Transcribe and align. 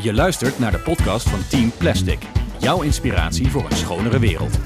Je 0.00 0.12
luistert 0.14 0.58
naar 0.58 0.70
de 0.72 0.78
podcast 0.78 1.28
van 1.28 1.38
Team 1.48 1.72
Plastic. 1.78 2.18
Jouw 2.58 2.82
inspiratie 2.82 3.50
voor 3.50 3.64
een 3.70 3.76
schonere 3.76 4.18
wereld. 4.18 4.58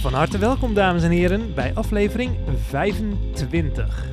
Van 0.00 0.12
harte 0.14 0.38
welkom, 0.38 0.74
dames 0.74 1.02
en 1.02 1.10
heren, 1.10 1.54
bij 1.54 1.70
aflevering 1.74 2.36
25. 2.68 4.04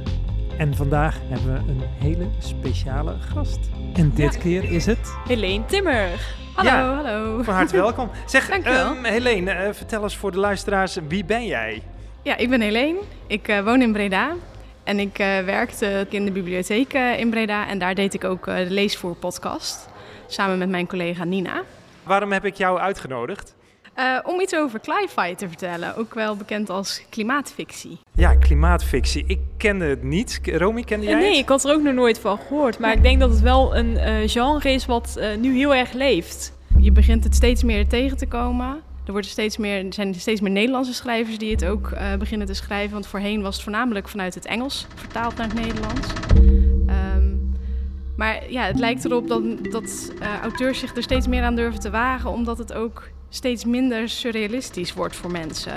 En 0.58 0.76
vandaag 0.76 1.18
hebben 1.30 1.54
we 1.54 1.72
een 1.72 1.82
hele 2.00 2.28
speciale 2.40 3.16
gast. 3.34 3.60
En 3.94 4.12
dit 4.16 4.38
keer 4.38 4.64
is 4.72 4.86
het. 4.86 5.14
Helene 5.28 5.66
Timmer. 5.66 6.10
Hallo, 6.56 6.70
Ja. 6.70 6.96
hallo. 6.96 7.44
Van 7.44 7.54
harte 7.54 7.76
welkom. 7.76 8.10
Zeg, 8.26 8.50
Dankjewel. 8.50 8.86
ehm 8.96 9.04
Helene, 9.04 9.52
eh, 9.52 9.74
vertel 9.74 10.04
eens 10.04 10.18
voor 10.18 10.32
de 10.32 10.40
luisteraars, 10.40 10.98
wie 11.08 11.26
ben 11.26 11.46
jij? 11.46 11.82
Ja, 12.24 12.38
ik 12.38 12.50
ben 12.50 12.62
Helene. 12.62 13.00
Ik 13.28 13.48
eh, 13.48 13.64
woon 13.64 13.82
in 13.82 13.92
Breda. 13.92 14.32
En 14.84 15.00
ik 15.00 15.20
eh, 15.20 15.40
werkte 15.40 16.06
in 16.10 16.26
de 16.26 16.32
bibliotheek 16.32 16.94
eh, 16.94 17.20
in 17.20 17.30
Breda. 17.30 17.68
En 17.68 17.80
daar 17.80 17.96
deed 17.96 18.14
ik 18.14 18.24
ook 18.24 18.48
eh, 18.48 18.56
de 18.56 18.70
Leesvoer-podcast. 18.70 19.90
Samen 20.28 20.58
met 20.58 20.70
mijn 20.70 20.88
collega 20.88 21.24
Nina. 21.24 21.62
Waarom 22.04 22.32
heb 22.32 22.46
ik 22.46 22.56
jou 22.56 22.80
uitgenodigd? 22.80 23.56
Om 24.24 24.40
iets 24.40 24.56
over 24.56 24.80
Cli-Fi 24.80 25.36
te 25.36 25.48
vertellen. 25.48 25.96
Ook 25.96 26.14
wel 26.14 26.36
bekend 26.36 26.70
als 26.70 27.06
klimaatfictie. 27.10 28.00
Ja, 28.12 28.36
klimaatfictie. 28.36 29.24
Ik 29.28 29.40
kende 29.58 29.86
het 29.86 30.04
niet. 30.04 30.40
Romy, 30.44 30.84
kende 30.84 31.06
jij 31.06 31.16
nee, 31.16 31.30
het? 31.30 31.38
ik 31.38 31.50
had 31.50 31.64
er 31.64 31.74
ook 31.74 31.82
nog 31.82 31.94
nooit 31.94 32.20
van 32.20 32.38
gehoord. 32.38 32.80
Maar 32.80 32.92
ik 32.92 33.04
denk 33.04 33.20
dat 33.20 33.30
het 33.30 33.42
wel 33.42 33.76
een 33.76 34.30
genre 34.30 34.72
is 34.72 34.86
wat 34.86 35.20
nu 35.40 35.56
heel 35.56 35.76
erg 35.76 35.92
leeft. 35.92 36.54
Je 36.80 36.92
begint 36.92 37.24
het 37.24 37.36
steeds 37.36 37.64
meer 37.64 37.88
tegen 37.88 38.18
te 38.18 38.28
komen. 38.28 38.82
Er 39.06 39.12
worden 39.12 39.32
steeds 39.32 39.58
meer, 39.58 39.86
er 39.86 39.94
zijn 39.94 40.16
steeds 40.16 40.42
meer 40.42 40.52
Nederlandse 40.52 40.94
schrijvers 40.94 41.38
die 41.38 41.52
het 41.52 41.66
ook 41.66 41.92
eh, 41.92 42.16
beginnen 42.16 42.48
te 42.48 42.54
schrijven. 42.54 42.92
Want 42.92 43.08
voorheen 43.08 43.42
was 43.42 43.54
het 43.54 43.64
voornamelijk 43.64 44.10
vanuit 44.10 44.34
het 44.34 44.46
Engels 44.46 44.88
vertaald 44.96 45.36
naar 45.38 45.48
het 45.48 45.56
Nederlands. 45.56 46.08
Ehm, 46.88 47.26
maar 48.16 48.52
ja, 48.52 48.64
het 48.64 48.80
lijkt 48.80 49.06
erop 49.06 49.28
dat, 49.28 49.44
dat 49.72 50.14
eh, 50.20 50.40
auteurs 50.42 50.80
zich 50.80 50.96
er 50.96 51.04
steeds 51.04 51.28
meer 51.28 51.44
aan 51.44 51.56
durven 51.56 51.80
te 51.80 51.90
wagen. 51.90 52.30
Omdat 52.30 52.58
het 52.58 52.74
ook 52.74 53.10
steeds 53.30 53.66
minder 53.66 54.10
surrealistisch 54.10 54.94
wordt 54.94 55.16
voor 55.16 55.32
mensen. 55.32 55.74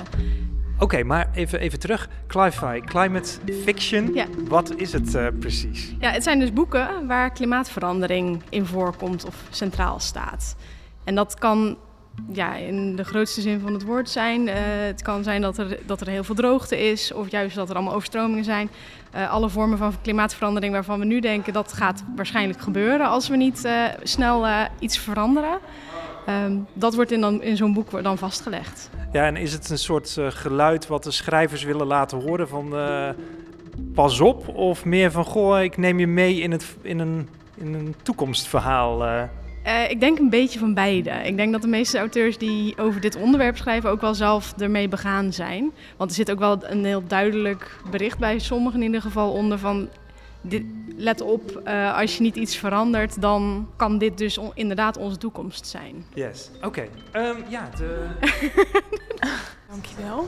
Oké, 0.78 1.02
maar 1.02 1.30
even, 1.34 1.60
even 1.60 1.78
terug. 1.78 2.08
Cli-fi, 2.26 2.80
climate 2.80 3.30
fiction. 3.62 4.14
Ja. 4.14 4.26
Wat 4.48 4.74
is 4.76 4.92
het 4.92 5.14
eh, 5.14 5.26
precies? 5.38 5.94
Ja, 5.98 6.10
het 6.10 6.22
zijn 6.22 6.38
dus 6.38 6.52
boeken 6.52 7.06
waar 7.06 7.32
klimaatverandering 7.32 8.42
in 8.48 8.66
voorkomt 8.66 9.24
of 9.24 9.36
centraal 9.50 10.00
staat. 10.00 10.56
En 11.04 11.14
dat 11.14 11.34
kan 11.34 11.76
ja, 12.32 12.54
in 12.54 12.96
de 12.96 13.04
grootste 13.04 13.40
zin 13.40 13.60
van 13.60 13.72
het 13.72 13.84
woord 13.84 14.10
zijn. 14.10 14.48
Eh, 14.48 14.56
het 14.86 15.02
kan 15.02 15.22
zijn 15.22 15.40
dat 15.40 15.58
er, 15.58 15.78
dat 15.86 16.00
er 16.00 16.08
heel 16.08 16.24
veel 16.24 16.34
droogte 16.34 16.90
is, 16.90 17.12
of 17.12 17.30
juist 17.30 17.56
dat 17.56 17.68
er 17.68 17.74
allemaal 17.74 17.94
overstromingen 17.94 18.44
zijn. 18.44 18.70
Eh, 19.10 19.30
alle 19.30 19.48
vormen 19.48 19.78
van 19.78 19.94
klimaatverandering 20.02 20.72
waarvan 20.72 20.98
we 20.98 21.04
nu 21.04 21.20
denken 21.20 21.52
dat 21.52 21.72
gaat 21.72 22.04
waarschijnlijk 22.16 22.60
gebeuren 22.60 23.08
als 23.08 23.28
we 23.28 23.36
niet 23.36 23.64
eh, 23.64 23.84
snel 24.02 24.46
iets 24.78 24.98
veranderen. 24.98 25.58
Ehm, 26.26 26.56
dat 26.72 26.94
wordt 26.94 27.12
in, 27.12 27.20
dan, 27.20 27.42
in 27.42 27.56
zo'n 27.56 27.72
boek 27.72 28.02
dan 28.02 28.18
vastgelegd. 28.18 28.90
Ja, 29.12 29.26
en 29.26 29.36
is 29.36 29.52
het 29.52 29.70
een 29.70 29.78
soort 29.78 30.16
geluid 30.28 30.86
wat 30.86 31.04
de 31.04 31.10
schrijvers 31.10 31.62
willen 31.62 31.86
laten 31.86 32.20
horen 32.20 32.48
van 32.48 32.74
pas 33.94 34.20
op? 34.20 34.48
Of 34.48 34.84
meer 34.84 35.10
van 35.10 35.24
goh, 35.24 35.62
ik 35.62 35.76
neem 35.76 35.98
je 35.98 36.06
mee 36.06 36.40
in, 36.40 36.50
het, 36.50 36.76
in, 36.82 36.98
een, 36.98 37.28
in 37.54 37.74
een 37.74 37.94
toekomstverhaal? 38.02 39.02
Eh? 39.64 39.90
Ik 39.90 40.00
denk 40.00 40.18
een 40.18 40.30
beetje 40.30 40.58
van 40.58 40.74
beide. 40.74 41.10
Ik 41.10 41.36
denk 41.36 41.52
dat 41.52 41.62
de 41.62 41.68
meeste 41.68 41.98
auteurs 41.98 42.38
die 42.38 42.78
over 42.78 43.00
dit 43.00 43.16
onderwerp 43.16 43.56
schrijven 43.56 43.90
ook 43.90 44.00
wel 44.00 44.14
zelf 44.14 44.54
ermee 44.58 44.88
begaan 44.88 45.32
zijn. 45.32 45.72
Want 45.96 46.10
er 46.10 46.16
zit 46.16 46.30
ook 46.30 46.38
wel 46.38 46.58
een 46.62 46.84
heel 46.84 47.06
duidelijk 47.06 47.70
bericht 47.90 48.18
bij 48.18 48.38
sommigen 48.38 48.80
in 48.80 48.86
ieder 48.86 49.02
geval 49.02 49.32
onder 49.32 49.58
van... 49.58 49.88
Dit, 50.46 50.62
let 50.96 51.20
op, 51.20 51.60
eh, 51.64 51.96
als 51.98 52.16
je 52.16 52.22
niet 52.22 52.36
iets 52.36 52.56
verandert, 52.56 53.20
dan 53.20 53.68
kan 53.76 53.98
dit 53.98 54.18
dus 54.18 54.38
on- 54.38 54.50
inderdaad 54.54 54.96
onze 54.96 55.16
toekomst 55.18 55.66
zijn. 55.66 56.04
Yes. 56.14 56.50
Oké. 56.62 56.84
Ehm, 57.12 57.36
ja, 57.48 57.70
de... 57.76 58.06
Dankjewel. 59.70 60.26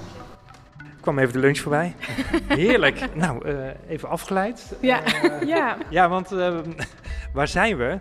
kwam 1.01 1.19
even 1.19 1.33
de 1.33 1.39
lunch 1.39 1.59
voorbij. 1.59 1.95
Heerlijk. 2.49 3.15
nou, 3.15 3.49
eh, 3.49 3.69
even 3.89 4.09
afgeleid. 4.09 4.77
Ja. 4.81 5.01
Ja, 5.47 5.77
ja, 5.91 6.09
want 6.09 6.33
eh, 6.33 6.59
waar 7.35 7.49
zijn 7.49 7.77
we? 7.77 7.99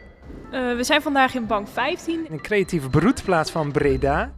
Eh, 0.52 0.76
we 0.76 0.84
zijn 0.84 1.02
vandaag 1.02 1.36
in 1.36 1.46
bank 1.46 1.68
15. 1.68 2.26
Een 2.30 2.42
creatieve 2.42 2.90
broedplaats 2.90 3.52
van 3.52 3.72
Breda. 3.72 4.34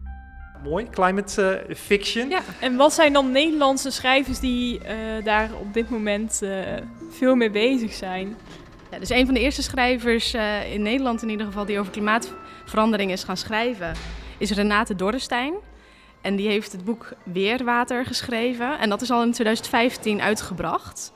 Mooi, 0.63 0.89
climate 0.89 1.51
eh, 1.51 1.75
fiction. 1.75 2.29
Ja, 2.29 2.41
en 2.59 2.75
wat 2.75 2.93
zijn 2.93 3.13
dan 3.13 3.31
Nederlandse 3.31 3.91
schrijvers 3.91 4.39
die 4.39 4.79
eh, 4.83 4.95
daar 5.23 5.49
op 5.59 5.73
dit 5.73 5.89
moment 5.89 6.41
eh, 6.41 6.49
veel 7.09 7.35
mee 7.35 7.49
bezig 7.49 7.93
zijn? 7.93 8.35
Ja, 8.91 8.99
dus 8.99 9.09
een 9.09 9.25
van 9.25 9.33
de 9.33 9.39
eerste 9.39 9.63
schrijvers 9.63 10.33
eh, 10.33 10.73
in 10.73 10.81
Nederland 10.81 11.21
in 11.21 11.29
ieder 11.29 11.45
geval 11.45 11.65
die 11.65 11.79
over 11.79 11.91
klimaatverandering 11.91 13.11
is 13.11 13.23
gaan 13.23 13.37
schrijven, 13.37 13.91
is 14.37 14.51
Renate 14.51 14.95
Dorrestein. 14.95 15.53
En 16.21 16.35
die 16.35 16.47
heeft 16.47 16.71
het 16.71 16.85
boek 16.85 17.13
Weerwater 17.23 18.05
geschreven. 18.05 18.79
En 18.79 18.89
dat 18.89 19.01
is 19.01 19.11
al 19.11 19.23
in 19.23 19.31
2015 19.31 20.21
uitgebracht. 20.21 21.13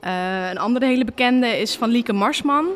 Eh, 0.00 0.50
een 0.50 0.58
andere 0.58 0.86
hele 0.86 1.04
bekende 1.04 1.60
is 1.60 1.76
van 1.76 1.88
Lieke 1.88 2.12
Marsman. 2.12 2.66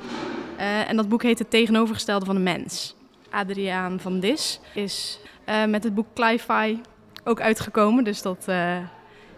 Eh, 0.58 0.88
en 0.88 0.96
dat 0.96 1.08
boek 1.08 1.22
heet 1.22 1.38
Het 1.38 1.50
tegenovergestelde 1.50 2.24
van 2.24 2.34
de 2.34 2.40
mens. 2.40 2.96
Adriaan 3.30 4.00
van 4.00 4.20
Dis 4.20 4.60
is 4.74 5.20
eh, 5.44 5.64
met 5.64 5.84
het 5.84 5.94
boek 5.94 6.06
Cli-Fi 6.14 6.80
ook 7.24 7.40
uitgekomen. 7.40 8.04
Dus 8.04 8.22
dat, 8.22 8.44
eh, 8.46 8.76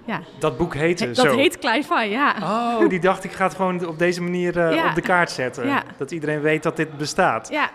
ja. 0.04 0.20
Dat 0.38 0.56
boek 0.56 0.75
heette 0.75 1.06
dat 1.06 1.16
zo. 1.16 1.36
heet 1.36 1.58
Cli-Fi, 1.58 2.03
ja. 2.04 2.34
Oh, 2.42 2.88
die 2.88 3.00
dacht 3.00 3.25
ik 3.25 3.32
ga 3.32 3.44
het 3.44 3.54
gewoon 3.54 3.86
op 3.86 3.98
deze 3.98 4.22
manier 4.22 4.72
Ja. 4.75 4.88
op 4.88 4.94
de 4.94 5.00
kaart 5.00 5.31
zetten. 5.31 5.66
Ja. 5.66 5.82
Dat 5.97 6.10
iedereen 6.10 6.41
weet 6.41 6.62
dat 6.62 6.76
dit 6.76 6.97
bestaat. 6.97 7.48
ja. 7.48 7.70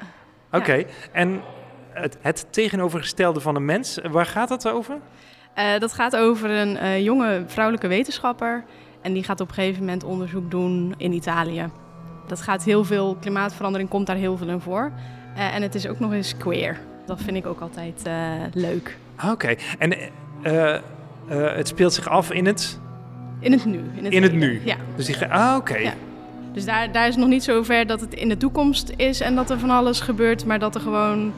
Oké, 0.52 0.86
en 1.12 1.42
het, 1.90 2.18
het 2.22 2.48
tegenovergestelde 2.50 3.40
van 3.40 3.56
een 3.56 3.66
mens, 3.66 4.00
waar 4.12 4.26
gaat 4.26 4.48
dat 4.50 4.68
over? 4.68 4.98
Dat 5.80 5.94
gaat 5.94 6.16
over 6.16 6.50
een 6.50 7.04
jonge 7.04 7.44
vrouwelijke 7.48 7.88
wetenschapper. 7.88 8.64
En 9.02 9.14
die 9.14 9.24
gaat 9.24 9.40
op 9.40 9.48
een 9.48 9.54
gegeven 9.54 9.80
moment 9.80 10.04
onderzoek 10.04 10.52
doen 10.52 10.94
in 10.98 11.12
Italië. 11.14 11.70
Dat 12.28 12.42
gaat 12.42 12.64
heel 12.64 12.84
veel, 12.84 13.18
klimaatverandering 13.20 13.90
komt 13.90 14.08
daar 14.08 14.16
heel 14.16 14.38
veel 14.38 14.48
in 14.48 14.60
voor. 14.60 14.92
Eh, 15.36 15.56
en 15.56 15.62
het 15.62 15.76
is 15.76 15.88
ook 15.88 16.00
nog 16.00 16.14
eens 16.14 16.38
queer. 16.38 16.80
Dat 17.06 17.22
vind 17.22 17.38
ik 17.38 17.46
ook 17.46 17.60
altijd 17.60 18.02
eh, 18.06 18.32
leuk. 18.54 18.98
Ah, 19.16 19.32
Oké, 19.32 19.56
en 19.78 19.94
eh, 20.42 20.78
het 21.28 21.68
speelt 21.68 21.94
zich 21.94 22.10
af 22.10 22.32
in 22.32 22.46
het... 22.46 22.80
In 23.40 23.52
het 23.52 23.66
nu. 23.66 23.78
In 23.96 24.04
het 24.04 24.14
heden. 24.14 24.38
nu? 24.38 24.62
Ja. 24.64 24.76
Dus 24.96 25.06
die, 25.06 25.26
ah, 25.26 25.56
oké. 25.58 25.78
Ja. 25.78 25.94
Dus 26.54 26.66
daar, 26.66 26.92
daar 26.92 27.08
is 27.08 27.16
nog 27.16 27.28
niet 27.28 27.44
zo 27.44 27.64
ver 27.64 27.88
dat 27.88 28.02
het 28.02 28.14
in 28.14 28.30
de 28.30 28.38
toekomst 28.38 28.94
is 28.96 29.20
en 29.20 29.36
dat 29.36 29.50
er 29.50 29.60
van 29.60 29.70
alles 29.70 30.00
gebeurt. 30.00 30.46
Maar 30.46 30.60
dat 30.60 30.76
er 30.76 30.82
gewoon... 30.82 31.34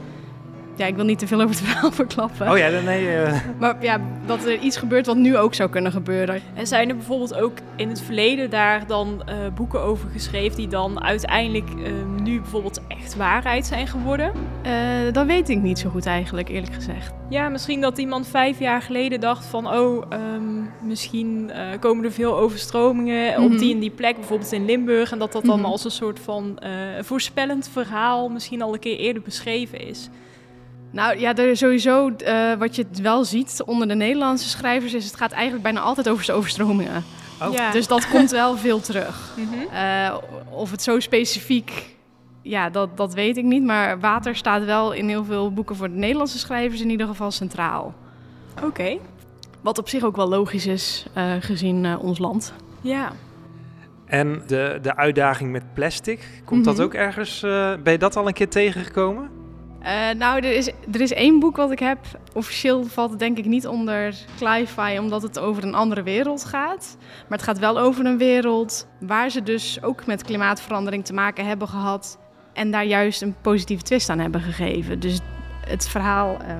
Ja, 0.78 0.86
ik 0.86 0.94
wil 0.96 1.04
niet 1.04 1.18
te 1.18 1.26
veel 1.26 1.40
over 1.40 1.56
het 1.56 1.64
verhaal 1.64 1.90
verklappen. 2.02 2.50
Oh 2.50 2.58
ja, 2.58 2.70
dan- 2.70 2.84
nee. 2.84 3.08
eh, 3.16 3.32
Maar 3.58 3.76
ja, 3.80 4.00
dat 4.26 4.44
er 4.44 4.58
iets 4.58 4.76
gebeurt 4.76 5.06
wat 5.06 5.16
nu 5.16 5.36
ook 5.36 5.54
zou 5.54 5.70
kunnen 5.70 5.92
gebeuren. 5.92 6.40
En 6.54 6.66
zijn 6.66 6.88
er 6.88 6.96
bijvoorbeeld 6.96 7.34
ook 7.40 7.52
in 7.76 7.88
het 7.88 8.00
verleden 8.02 8.50
daar 8.50 8.86
dan 8.86 9.22
eh, 9.26 9.34
boeken 9.54 9.80
over 9.82 10.08
geschreven 10.10 10.56
die 10.56 10.68
dan 10.68 11.02
uiteindelijk 11.02 11.68
eh, 11.84 11.92
nu 12.22 12.40
bijvoorbeeld 12.40 12.80
echt 12.88 13.16
waarheid 13.16 13.66
zijn 13.66 13.86
geworden? 13.86 14.32
Eh, 14.62 14.72
dat 15.12 15.26
weet 15.26 15.48
ik 15.48 15.58
niet 15.62 15.78
zo 15.78 15.90
goed 15.90 16.06
eigenlijk, 16.06 16.48
eerlijk 16.48 16.74
gezegd. 16.74 17.12
Ja, 17.28 17.48
misschien 17.48 17.80
dat 17.80 17.98
iemand 17.98 18.28
vijf 18.28 18.58
jaar 18.58 18.82
geleden 18.82 19.20
dacht 19.20 19.46
van... 19.46 19.68
oh, 19.68 20.04
ehm, 20.08 20.86
misschien 20.86 21.50
eh, 21.50 21.62
komen 21.80 22.04
er 22.04 22.12
veel 22.12 22.36
overstromingen 22.38 23.42
op 23.42 23.48
Mhm. 23.48 23.58
die 23.58 23.74
en 23.74 23.80
die 23.80 23.90
plek, 23.90 24.14
bijvoorbeeld 24.16 24.52
in 24.52 24.64
Limburg... 24.64 25.12
en 25.12 25.18
dat 25.18 25.32
dat 25.32 25.44
dan 25.44 25.58
Mhm. 25.60 25.68
als 25.68 25.84
een 25.84 25.90
soort 25.90 26.20
van 26.20 26.58
eh, 26.58 26.70
voorspellend 27.00 27.68
verhaal 27.72 28.28
misschien 28.28 28.62
al 28.62 28.72
een 28.72 28.80
keer 28.80 28.96
eerder 28.98 29.22
beschreven 29.22 29.86
is. 29.88 30.08
Nou 30.98 31.18
ja, 31.18 31.34
er 31.36 31.56
sowieso, 31.56 32.08
eh, 32.10 32.52
wat 32.58 32.76
je 32.76 32.86
wel 33.02 33.24
ziet 33.24 33.62
onder 33.66 33.88
de 33.88 33.94
Nederlandse 33.94 34.48
schrijvers, 34.48 34.94
is 34.94 35.04
het 35.04 35.16
gaat 35.16 35.32
eigenlijk 35.32 35.62
bijna 35.62 35.80
altijd 35.80 36.08
over 36.08 36.26
de 36.26 36.32
overstromingen. 36.32 37.04
Oh. 37.42 37.52
Ja. 37.52 37.70
Dus 37.70 37.86
dat 37.86 38.08
komt 38.08 38.30
wel 38.30 38.56
veel 38.56 38.80
terug. 38.80 39.16
Mhm. 39.36 39.74
Eh, 39.74 40.16
of 40.50 40.70
het 40.70 40.82
zo 40.82 41.00
specifiek, 41.00 41.96
ja, 42.42 42.70
dat, 42.70 42.96
dat 42.96 43.14
weet 43.14 43.36
ik 43.36 43.44
niet. 43.44 43.62
Maar 43.64 44.00
water 44.00 44.36
staat 44.36 44.64
wel 44.64 44.92
in 44.92 45.08
heel 45.08 45.24
veel 45.24 45.52
boeken 45.52 45.76
voor 45.76 45.88
de 45.88 45.94
Nederlandse 45.94 46.38
schrijvers 46.38 46.80
in 46.80 46.90
ieder 46.90 47.06
geval 47.06 47.30
centraal. 47.30 47.94
Oké, 48.64 48.96
Wat 49.60 49.78
op 49.78 49.88
zich 49.88 50.02
ook 50.04 50.16
wel 50.16 50.28
logisch 50.28 50.66
is, 50.66 51.06
eh, 51.14 51.32
gezien 51.40 51.84
eh, 51.84 52.02
ons 52.02 52.18
land. 52.18 52.52
ja. 52.80 53.12
En 54.06 54.42
de, 54.46 54.78
de 54.82 54.96
uitdaging 54.96 55.50
met 55.52 55.74
plastic, 55.74 56.42
komt 56.44 56.64
dat 56.64 56.74
Mhm. 56.74 56.82
ook 56.82 56.94
ergens... 56.94 57.42
eh, 57.42 57.72
ben 57.82 57.92
je 57.92 57.98
dat 57.98 58.16
al 58.16 58.26
een 58.26 58.32
keer 58.32 58.48
tegengekomen? 58.48 59.30
Eh, 59.82 60.10
nou, 60.16 60.36
er 60.36 60.52
is, 60.52 60.70
er 60.92 61.00
is 61.00 61.12
één 61.12 61.38
boek 61.38 61.56
wat 61.56 61.70
ik 61.70 61.78
heb. 61.78 61.98
Officieel 62.34 62.84
valt 62.84 63.10
het 63.10 63.18
denk 63.18 63.38
ik 63.38 63.44
niet 63.44 63.66
onder 63.66 64.16
Cli-Fi, 64.36 64.98
omdat 64.98 65.22
het 65.22 65.38
over 65.38 65.64
een 65.64 65.74
andere 65.74 66.02
wereld 66.02 66.44
gaat. 66.44 66.96
Maar 67.00 67.38
het 67.38 67.46
gaat 67.46 67.58
wel 67.58 67.78
over 67.78 68.06
een 68.06 68.18
wereld 68.18 68.86
waar 69.00 69.30
ze 69.30 69.42
dus 69.42 69.82
ook 69.82 70.06
met 70.06 70.22
klimaatverandering 70.22 71.04
te 71.04 71.12
maken 71.12 71.46
hebben 71.46 71.68
gehad. 71.68 72.18
En 72.52 72.70
daar 72.70 72.84
juist 72.84 73.22
een 73.22 73.34
positieve 73.42 73.82
twist 73.82 74.08
aan 74.08 74.18
hebben 74.18 74.40
gegeven. 74.40 75.00
Dus 75.00 75.20
het 75.66 75.88
verhaal 75.88 76.36
eh, 76.40 76.56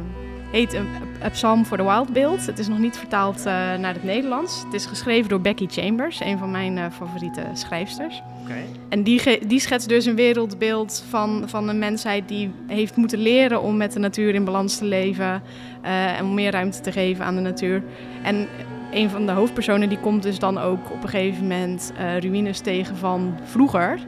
heet 0.50 0.80
A 1.24 1.28
Psalm 1.28 1.64
for 1.64 1.76
the 1.76 1.84
Wild 1.84 2.12
Bild. 2.12 2.46
Het 2.46 2.58
is 2.58 2.68
nog 2.68 2.78
niet 2.78 2.96
vertaald 2.96 3.38
eh, 3.38 3.44
naar 3.74 3.94
het 3.94 4.04
Nederlands. 4.04 4.62
Het 4.64 4.74
is 4.74 4.86
geschreven 4.86 5.28
door 5.28 5.40
Becky 5.40 5.66
Chambers, 5.66 6.20
een 6.20 6.38
van 6.38 6.50
mijn 6.50 6.78
eh, 6.78 6.84
favoriete 6.90 7.42
schrijfsters. 7.52 8.22
Oké. 8.42 8.54
En 8.88 9.02
die, 9.02 9.46
die 9.46 9.60
schetst 9.60 9.88
dus 9.88 10.04
een 10.04 10.14
wereldbeeld 10.14 11.04
van, 11.08 11.42
van 11.46 11.68
een 11.68 11.78
mensheid 11.78 12.28
die 12.28 12.50
heeft 12.66 12.96
moeten 12.96 13.18
leren 13.18 13.62
om 13.62 13.76
met 13.76 13.92
de 13.92 13.98
natuur 13.98 14.34
in 14.34 14.44
balans 14.44 14.78
te 14.78 14.84
leven. 14.84 15.42
eh, 15.82 16.18
en 16.18 16.24
om 16.24 16.34
meer 16.34 16.50
ruimte 16.50 16.80
te 16.80 16.92
geven 16.92 17.24
aan 17.24 17.34
de 17.34 17.40
natuur. 17.40 17.82
En 18.22 18.48
een 18.90 19.10
van 19.10 19.26
de 19.26 19.32
hoofdpersonen 19.32 19.88
die 19.88 19.98
komt 19.98 20.22
dus 20.22 20.38
dan 20.38 20.58
ook 20.58 20.90
op 20.90 21.02
een 21.02 21.08
gegeven 21.08 21.42
moment 21.42 21.92
eh, 21.96 22.18
ruïnes 22.18 22.60
tegen 22.60 22.96
van 22.96 23.38
vroeger. 23.44 23.98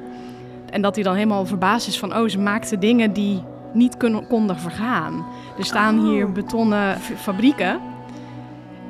En 0.70 0.82
dat 0.82 0.94
hij 0.94 1.04
dan 1.04 1.14
helemaal 1.14 1.46
verbaasd 1.46 1.88
is 1.88 1.98
van, 1.98 2.16
oh, 2.16 2.28
ze 2.28 2.38
maakten 2.38 2.80
dingen 2.80 3.12
die 3.12 3.42
niet 3.72 3.96
kunnen, 3.96 4.26
konden 4.26 4.56
vergaan. 4.58 5.26
Er 5.58 5.64
staan 5.64 5.98
Oh. 5.98 6.04
hier 6.08 6.32
betonnen 6.32 6.98
fabrieken. 6.98 7.78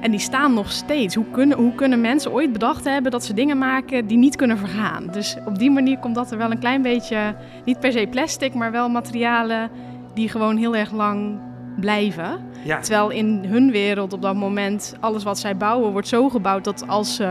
En 0.01 0.11
die 0.11 0.21
staan 0.21 0.55
nog 0.55 0.71
steeds. 0.71 1.15
Hoe 1.15 1.25
kunnen, 1.31 1.57
hoe 1.59 1.75
kunnen 1.75 2.01
mensen 2.01 2.33
ooit 2.33 2.53
bedacht 2.53 2.85
hebben 2.85 3.11
dat 3.11 3.25
ze 3.25 3.35
dingen 3.35 3.59
maken 3.59 4.07
die 4.07 4.19
niet 4.19 4.37
kunnen 4.37 4.59
vergaan? 4.59 5.07
Dus 5.13 5.37
op 5.47 5.59
die 5.59 5.71
manier 5.71 5.99
komt 5.99 6.15
dat 6.15 6.31
er 6.31 6.39
wel 6.39 6.51
een 6.51 6.59
klein 6.59 6.83
beetje, 6.83 7.35
niet 7.65 7.81
per 7.81 7.93
se 7.93 8.07
plastic, 8.11 8.55
maar 8.55 8.71
wel 8.73 8.89
materialen 8.89 9.71
die 10.15 10.29
gewoon 10.29 10.57
heel 10.57 10.77
erg 10.77 10.93
lang 10.93 11.39
blijven. 11.81 12.39
Ja, 12.65 12.81
Terwijl 12.81 13.11
in 13.11 13.45
hun 13.49 13.71
wereld 13.71 14.13
op 14.13 14.23
dat 14.23 14.35
moment 14.35 14.95
alles 15.01 15.23
wat 15.23 15.39
zij 15.39 15.57
bouwen 15.57 15.93
wordt 15.93 16.09
zo 16.09 16.29
gebouwd 16.29 16.65
dat 16.65 16.89
als 16.89 17.15
ze 17.17 17.25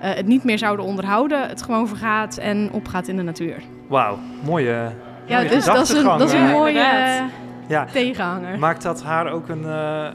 eh, 0.00 0.14
het 0.14 0.26
niet 0.26 0.44
meer 0.44 0.58
zouden 0.58 0.84
onderhouden, 0.86 1.48
het 1.48 1.62
gewoon 1.62 1.88
vergaat 1.88 2.36
en 2.36 2.68
opgaat 2.72 3.08
in 3.08 3.16
de 3.16 3.22
natuur. 3.22 3.62
wauw. 3.88 4.18
Mooie, 4.44 4.90
Ja, 5.26 5.36
mooie 5.36 5.48
dus 5.48 5.64
dat 5.64 5.82
is 5.82 5.90
een, 5.90 6.04
dat 6.04 6.20
is 6.20 6.32
een. 6.32 6.40
Ja, 6.40 6.50
mooie 6.50 6.78
eh, 6.80 7.24
Ja, 7.68 7.86
tegenhanger. 7.92 8.58
maakt 8.58 8.82
dat 8.82 9.02
haar 9.02 9.32
ook 9.32 9.48
een, 9.48 9.64
eh, 9.64 10.06
eh, 10.06 10.12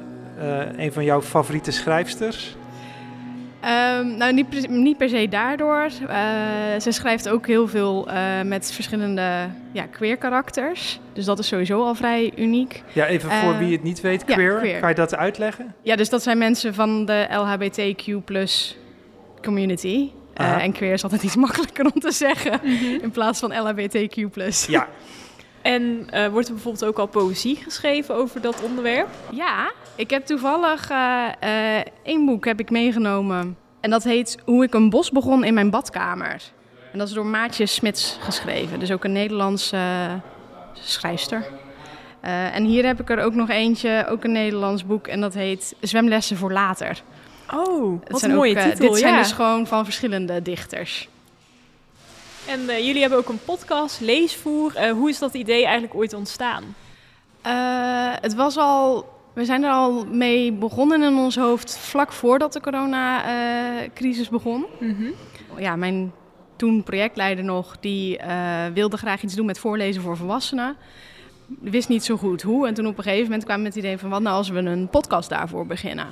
een 0.77 0.93
van 0.93 1.03
jouw 1.03 1.21
favoriete 1.21 1.71
schrijfsters? 1.71 2.55
Ehm, 3.61 4.17
nou, 4.17 4.33
niet 4.33 4.49
per, 4.49 4.69
niet 4.69 4.97
per 4.97 5.09
se 5.09 5.27
daardoor. 5.29 5.89
Eh, 6.07 6.17
ze 6.79 6.91
schrijft 6.91 7.29
ook 7.29 7.47
heel 7.47 7.67
veel 7.67 8.07
eh, 8.09 8.41
met 8.45 8.71
verschillende 8.71 9.49
ja, 9.71 9.83
queer 9.91 10.17
karakters. 10.17 10.99
Dus 11.13 11.25
dat 11.25 11.39
is 11.39 11.47
sowieso 11.47 11.83
al 11.83 11.95
vrij 11.95 12.31
uniek. 12.35 12.83
Ja, 12.93 13.05
even 13.05 13.31
voor 13.31 13.57
wie 13.57 13.71
het 13.71 13.83
niet 13.83 14.01
weet, 14.01 14.23
ja, 14.27 14.33
queer. 14.33 14.77
Kan 14.79 14.89
je 14.89 14.95
dat 14.95 15.15
uitleggen? 15.15 15.73
Ja, 15.81 15.95
dus 15.95 16.09
dat 16.09 16.23
zijn 16.23 16.37
mensen 16.37 16.73
van 16.73 17.05
de 17.05 17.27
LHBTQ 17.29 18.11
community. 19.41 20.09
Eh, 20.41 20.63
en 20.63 20.71
queer 20.71 20.93
is 20.93 21.03
altijd 21.03 21.23
iets 21.23 21.35
makkelijker 21.45 21.85
om 21.93 21.99
te 21.99 22.11
zeggen 22.11 22.63
in 23.01 23.11
plaats 23.11 23.39
van 23.39 23.59
LHBTQ 23.61 24.37
Ja, 24.67 24.87
En 25.61 26.07
eh, 26.09 26.27
wordt 26.27 26.47
er 26.47 26.53
bijvoorbeeld 26.53 26.85
ook 26.85 26.99
al 26.99 27.07
poëzie 27.07 27.55
geschreven 27.55 28.15
over 28.15 28.41
dat 28.41 28.61
onderwerp? 28.61 29.07
Ja, 29.31 29.71
ik 29.95 30.09
heb 30.09 30.25
toevallig 30.25 30.89
eh, 30.89 31.27
eh, 31.39 31.85
één 32.03 32.25
boek 32.25 32.45
heb 32.45 32.59
ik 32.59 32.69
meegenomen. 32.69 33.57
En 33.79 33.89
dat 33.89 34.03
heet 34.03 34.37
Hoe 34.45 34.63
ik 34.63 34.73
een 34.73 34.89
bos 34.89 35.11
begon 35.11 35.43
in 35.43 35.53
mijn 35.53 35.69
badkamer. 35.69 36.41
En 36.91 36.99
dat 36.99 37.07
is 37.07 37.13
door 37.13 37.25
Maatje 37.25 37.65
Smits 37.65 38.17
geschreven. 38.21 38.79
Dus 38.79 38.91
ook 38.91 39.03
een 39.03 39.11
Nederlandse 39.11 39.77
schrijfster. 40.73 41.45
Eh, 42.21 42.55
en 42.55 42.63
hier 42.63 42.85
heb 42.85 42.99
ik 42.99 43.09
er 43.09 43.23
ook 43.23 43.33
nog 43.33 43.49
eentje, 43.49 44.05
ook 44.09 44.23
een 44.23 44.31
Nederlands 44.31 44.85
boek. 44.85 45.07
En 45.07 45.21
dat 45.21 45.33
heet 45.33 45.75
Zwemlessen 45.79 46.37
voor 46.37 46.51
later. 46.51 47.01
Oh, 47.53 47.99
Het 47.99 48.11
wat 48.11 48.19
zijn 48.19 48.31
een 48.31 48.37
mooie 48.37 48.51
ook, 48.51 48.57
eh, 48.57 48.69
titel, 48.69 48.89
Dit 48.89 48.97
zijn 48.97 49.13
ja. 49.13 49.19
dus 49.19 49.31
gewoon 49.31 49.67
van 49.67 49.83
verschillende 49.83 50.41
dichters. 50.41 51.09
En 52.45 52.69
eh, 52.69 52.85
jullie 52.85 53.01
hebben 53.01 53.19
ook 53.19 53.29
een 53.29 53.43
podcast, 53.45 53.99
Leesvoer. 53.99 54.75
Eh, 54.75 54.91
hoe 54.91 55.09
is 55.09 55.19
dat 55.19 55.33
idee 55.33 55.63
eigenlijk 55.63 55.95
ooit 55.95 56.13
ontstaan? 56.13 56.63
Eh, 57.41 58.13
het 58.21 58.33
was 58.35 58.57
al. 58.57 59.09
We 59.33 59.45
zijn 59.45 59.63
er 59.63 59.71
al 59.71 60.05
mee 60.05 60.51
begonnen 60.51 61.03
in 61.03 61.15
ons 61.15 61.35
hoofd 61.35 61.77
vlak 61.77 62.11
voordat 62.11 62.53
de 62.53 62.61
coronacrisis 62.61 64.29
begon. 64.29 64.65
Ja, 65.57 65.75
mijn 65.75 66.11
toen 66.61 66.83
projectleider 66.83 67.43
nog, 67.43 67.77
die 67.79 68.17
eh, 68.17 68.65
wilde 68.73 68.97
graag 68.97 69.23
iets 69.23 69.35
doen 69.35 69.45
met 69.45 69.59
voorlezen 69.59 70.01
voor 70.01 70.17
volwassenen. 70.17 70.75
Wist 71.59 71.89
niet 71.89 72.03
zo 72.03 72.17
goed 72.17 72.41
hoe. 72.41 72.67
En 72.67 72.73
toen 72.73 72.87
op 72.87 72.97
een 72.97 73.03
gegeven 73.03 73.23
moment 73.23 73.43
kwam 73.43 73.61
met 73.61 73.75
het 73.75 73.83
idee 73.83 73.97
van 73.97 74.09
wat 74.09 74.21
nou 74.21 74.35
als 74.35 74.49
we 74.49 74.57
een 74.57 74.87
podcast 74.87 75.29
daarvoor 75.29 75.65
beginnen. 75.65 76.07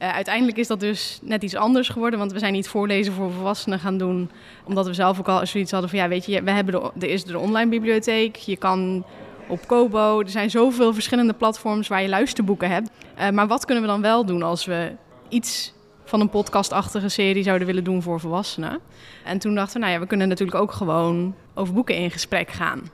Eh, 0.00 0.12
uiteindelijk 0.12 0.58
is 0.58 0.66
dat 0.66 0.80
dus 0.80 1.18
net 1.22 1.42
iets 1.42 1.54
anders 1.54 1.88
geworden, 1.88 2.18
want 2.18 2.32
we 2.32 2.38
zijn 2.38 2.52
niet 2.52 2.68
voorlezen 2.68 3.12
voor 3.12 3.32
volwassenen 3.32 3.78
gaan 3.78 3.98
doen. 3.98 4.30
Omdat 4.64 4.86
we 4.86 4.94
zelf 4.94 5.18
ook 5.18 5.28
al 5.28 5.46
zoiets 5.46 5.70
hadden 5.70 5.90
van 5.90 5.98
ja, 5.98 6.08
weet 6.08 6.26
je, 6.26 6.42
we 6.42 6.50
hebben 6.50 6.92
de, 6.94 7.06
er 7.06 7.12
is 7.12 7.24
de 7.24 7.38
online 7.38 7.70
bibliotheek. 7.70 8.36
Je 8.36 8.56
kan 8.56 9.04
op 9.48 9.66
Kobo. 9.66 10.20
Er 10.20 10.28
zijn 10.28 10.50
zoveel 10.50 10.94
verschillende 10.94 11.32
platforms 11.32 11.88
waar 11.88 12.02
je 12.02 12.08
luisterboeken 12.08 12.70
hebt. 12.70 12.90
Eh, 13.14 13.30
maar 13.30 13.46
wat 13.46 13.64
kunnen 13.64 13.84
we 13.84 13.90
dan 13.90 14.00
wel 14.00 14.24
doen 14.24 14.42
als 14.42 14.64
we 14.64 14.92
iets 15.28 15.72
van 16.04 16.20
een 16.20 16.30
podcastachtige 16.30 17.08
serie 17.08 17.42
zouden 17.42 17.66
willen 17.66 17.84
doen 17.84 18.02
voor 18.02 18.20
volwassenen? 18.20 18.78
En 19.24 19.38
toen 19.38 19.54
dachten 19.54 19.74
we, 19.74 19.80
nou 19.80 19.92
ja, 19.92 20.00
we 20.00 20.06
kunnen 20.06 20.28
natuurlijk 20.28 20.58
ook 20.58 20.72
gewoon 20.72 21.34
over 21.54 21.74
boeken 21.74 21.96
in 21.96 22.10
gesprek 22.10 22.50
gaan. 22.50 22.90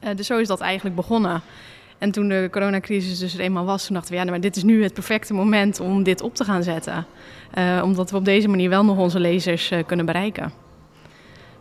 Eh, 0.00 0.16
dus 0.16 0.26
zo 0.26 0.38
is 0.38 0.48
dat 0.48 0.60
eigenlijk 0.60 0.96
begonnen. 0.96 1.42
En 1.98 2.10
toen 2.10 2.28
de 2.28 2.48
coronacrisis 2.50 3.18
dus 3.18 3.34
er 3.34 3.40
eenmaal 3.40 3.64
was, 3.64 3.86
toen 3.86 3.94
dachten 3.94 4.12
we, 4.12 4.18
ja, 4.18 4.24
nou, 4.24 4.38
maar 4.38 4.48
dit 4.48 4.56
is 4.56 4.62
nu 4.62 4.82
het 4.82 4.94
perfecte 4.94 5.34
moment 5.34 5.80
om 5.80 6.02
dit 6.02 6.20
op 6.20 6.34
te 6.34 6.44
gaan 6.44 6.62
zetten. 6.62 7.06
Eh, 7.50 7.80
omdat 7.84 8.10
we 8.10 8.16
op 8.16 8.24
deze 8.24 8.48
manier 8.48 8.68
wel 8.68 8.84
nog 8.84 8.98
onze 8.98 9.20
lezers 9.20 9.70
eh, 9.70 9.86
kunnen 9.86 10.06
bereiken. 10.06 10.52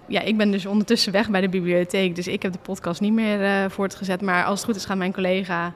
Ja, 0.07 0.21
ik 0.21 0.37
ben 0.37 0.51
dus 0.51 0.65
ondertussen 0.65 1.11
weg 1.11 1.29
bij 1.29 1.41
de 1.41 1.49
bibliotheek, 1.49 2.15
dus 2.15 2.27
ik 2.27 2.41
heb 2.41 2.51
de 2.51 2.59
podcast 2.61 3.01
niet 3.01 3.13
meer 3.13 3.43
eh, 3.43 3.69
voortgezet. 3.69 4.21
Maar 4.21 4.43
als 4.43 4.59
het 4.59 4.67
goed 4.67 4.75
is, 4.75 4.85
gaat 4.85 4.97
mijn 4.97 5.13
collega 5.13 5.73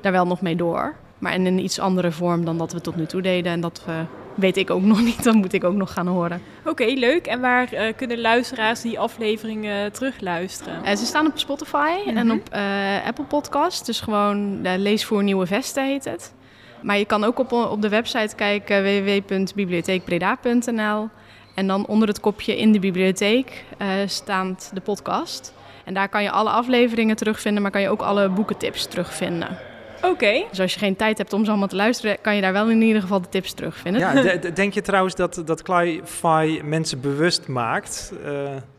daar 0.00 0.12
wel 0.12 0.26
nog 0.26 0.40
mee 0.40 0.56
door. 0.56 0.94
Maar 1.18 1.34
in 1.34 1.46
een 1.46 1.64
iets 1.64 1.78
andere 1.78 2.12
vorm 2.12 2.44
dan 2.44 2.58
dat 2.58 2.72
we 2.72 2.80
tot 2.80 2.96
nu 2.96 3.06
toe 3.06 3.22
deden. 3.22 3.52
En 3.52 3.60
dat 3.60 3.84
eh, 3.86 3.94
weet 4.34 4.56
ik 4.56 4.70
ook 4.70 4.82
nog 4.82 5.02
niet, 5.02 5.24
dat 5.24 5.34
moet 5.34 5.52
ik 5.52 5.64
ook 5.64 5.74
nog 5.74 5.92
gaan 5.92 6.06
horen. 6.06 6.42
Oké, 6.64 6.84
leuk. 6.84 7.26
En 7.26 7.40
waar 7.40 7.72
eh, 7.72 7.92
kunnen 7.96 8.20
luisteraars 8.20 8.80
die 8.80 8.98
afleveringen 8.98 9.92
terugluisteren? 9.92 10.84
Eh, 10.84 10.96
ze 10.96 11.06
staan 11.06 11.26
op 11.26 11.38
Spotify 11.38 11.92
en 12.14 12.30
op 12.30 12.48
eh, 12.50 13.06
Apple 13.06 13.24
Podcast. 13.24 13.86
Dus 13.86 14.00
gewoon 14.00 14.62
Lees 14.62 15.04
voor 15.04 15.22
Nieuwe 15.22 15.46
Vesten 15.46 15.86
heet 15.86 16.04
het. 16.04 16.34
Maar 16.82 16.98
je 16.98 17.04
kan 17.04 17.24
ook 17.24 17.38
op, 17.38 17.52
op 17.52 17.82
de 17.82 17.88
website 17.88 18.34
kijken 18.34 18.82
www.bibliotheekbreda.nl. 18.82 21.08
En 21.54 21.66
dan 21.66 21.86
onder 21.86 22.08
het 22.08 22.20
kopje 22.20 22.56
in 22.56 22.72
de 22.72 22.78
bibliotheek 22.78 23.64
staat 24.06 24.70
de 24.74 24.80
podcast. 24.80 25.54
En 25.84 25.94
daar 25.94 26.08
kan 26.08 26.22
je 26.22 26.30
alle 26.30 26.50
afleveringen 26.50 27.16
terugvinden, 27.16 27.62
maar 27.62 27.70
kan 27.70 27.80
je 27.80 27.88
ook 27.88 28.02
alle 28.02 28.28
boekentips 28.28 28.86
terugvinden. 28.86 29.58
Oké. 30.10 30.44
Dus 30.50 30.60
als 30.60 30.72
je 30.72 30.78
geen 30.78 30.96
tijd 30.96 31.18
hebt 31.18 31.32
om 31.32 31.44
ze 31.44 31.50
allemaal 31.50 31.68
te 31.68 31.76
luisteren, 31.76 32.16
kan 32.20 32.34
je 32.34 32.40
daar 32.40 32.52
wel 32.52 32.70
in 32.70 32.82
ieder 32.82 33.02
geval 33.02 33.20
de 33.20 33.28
tips 33.28 33.52
terugvinden. 33.52 34.00
ja 34.00 34.12
de- 34.22 34.38
de- 34.48 34.52
denk 34.52 34.72
je 34.74 34.82
trouwens 34.82 35.14
dat, 35.14 35.42
dat 35.44 35.62
Cli-Fi 35.62 36.60
mensen 36.64 37.00
bewust 37.00 37.48
maakt? 37.48 38.12
Eh, 38.24 38.32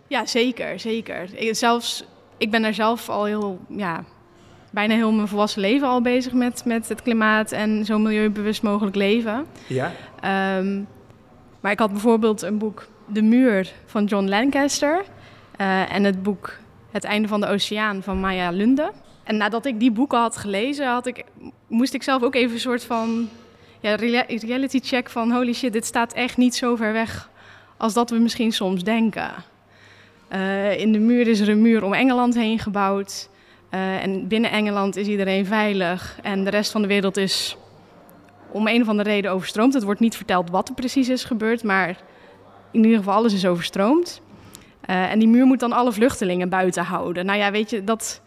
Ja, 0.07 0.25
zeker, 0.25 0.79
zeker. 0.79 1.29
Ik, 1.33 1.55
zelfs, 1.55 2.05
ik 2.37 2.51
ben 2.51 2.61
daar 2.61 2.73
zelf 2.73 3.09
al 3.09 3.25
heel, 3.25 3.59
ja, 3.69 4.03
bijna 4.71 4.93
heel 4.95 5.11
mijn 5.11 5.27
volwassen 5.27 5.61
leven 5.61 5.87
al 5.87 6.01
bezig 6.01 6.33
met, 6.33 6.65
met 6.65 6.89
het 6.89 7.01
klimaat 7.01 7.51
en 7.51 7.85
zo 7.85 7.97
milieubewust 7.97 8.63
mogelijk 8.63 8.95
leven. 8.95 9.45
ja? 9.67 9.91
Ehm, 10.21 10.81
maar 11.59 11.71
ik 11.71 11.79
had 11.79 11.91
bijvoorbeeld 11.91 12.41
een 12.41 12.57
boek 12.57 12.87
De 13.07 13.21
Muur 13.21 13.71
van 13.85 14.05
John 14.05 14.27
Lancaster 14.27 15.03
eh, 15.57 15.93
en 15.95 16.03
het 16.03 16.23
boek 16.23 16.53
Het 16.91 17.03
Einde 17.03 17.27
van 17.27 17.41
de 17.41 17.47
Oceaan 17.47 18.03
van 18.03 18.19
Maya 18.19 18.49
Lunde. 18.49 18.91
En 19.25 19.37
nadat 19.37 19.65
ik 19.65 19.79
die 19.79 19.91
boeken 19.91 20.19
had 20.19 20.37
gelezen, 20.37 20.87
had 20.87 21.05
ik, 21.05 21.23
moest 21.67 21.93
ik 21.93 22.03
zelf 22.03 22.23
ook 22.23 22.35
even 22.35 22.53
een 22.53 22.59
soort 22.59 22.83
van 22.83 23.29
ja, 23.79 23.95
rea- 23.95 24.25
reality 24.27 24.79
check 24.83 25.09
van 25.09 25.31
holy 25.31 25.53
shit, 25.53 25.73
dit 25.73 25.85
staat 25.85 26.13
echt 26.13 26.37
niet 26.37 26.55
zo 26.55 26.75
ver 26.75 26.93
weg 26.93 27.29
als 27.77 27.93
dat 27.93 28.09
we 28.09 28.17
misschien 28.17 28.51
soms 28.51 28.83
denken. 28.83 29.31
Eh, 30.27 30.79
in 30.79 30.91
de 30.91 30.99
muur 30.99 31.27
is 31.27 31.39
er 31.39 31.49
een 31.49 31.61
muur 31.61 31.83
om 31.83 31.93
Engeland 31.93 32.35
heen 32.35 32.59
gebouwd. 32.59 33.29
Eh, 33.69 34.03
en 34.03 34.27
binnen 34.27 34.51
Engeland 34.51 34.95
is 34.95 35.07
iedereen 35.07 35.45
veilig. 35.45 36.19
En 36.21 36.43
de 36.43 36.49
rest 36.49 36.71
van 36.71 36.81
de 36.81 36.87
wereld 36.87 37.17
is 37.17 37.57
om 38.51 38.67
een 38.67 38.81
of 38.81 38.87
andere 38.87 39.09
reden 39.09 39.31
overstroomd. 39.31 39.73
Het 39.73 39.83
wordt 39.83 39.99
niet 39.99 40.15
verteld 40.15 40.49
wat 40.49 40.69
er 40.69 40.75
precies 40.75 41.09
is 41.09 41.23
gebeurd, 41.23 41.63
maar 41.63 41.89
in 42.71 42.83
ieder 42.83 42.97
geval 42.97 43.13
alles 43.13 43.33
is 43.33 43.45
overstroomd. 43.45 44.21
Eh, 44.81 45.11
en 45.11 45.19
die 45.19 45.27
muur 45.27 45.45
moet 45.45 45.59
dan 45.59 45.71
alle 45.71 45.91
vluchtelingen 45.91 46.49
buiten 46.49 46.83
houden. 46.83 47.25
Nou 47.25 47.39
ja, 47.39 47.51
weet 47.51 47.69
je, 47.69 47.83
dat, 47.83 48.21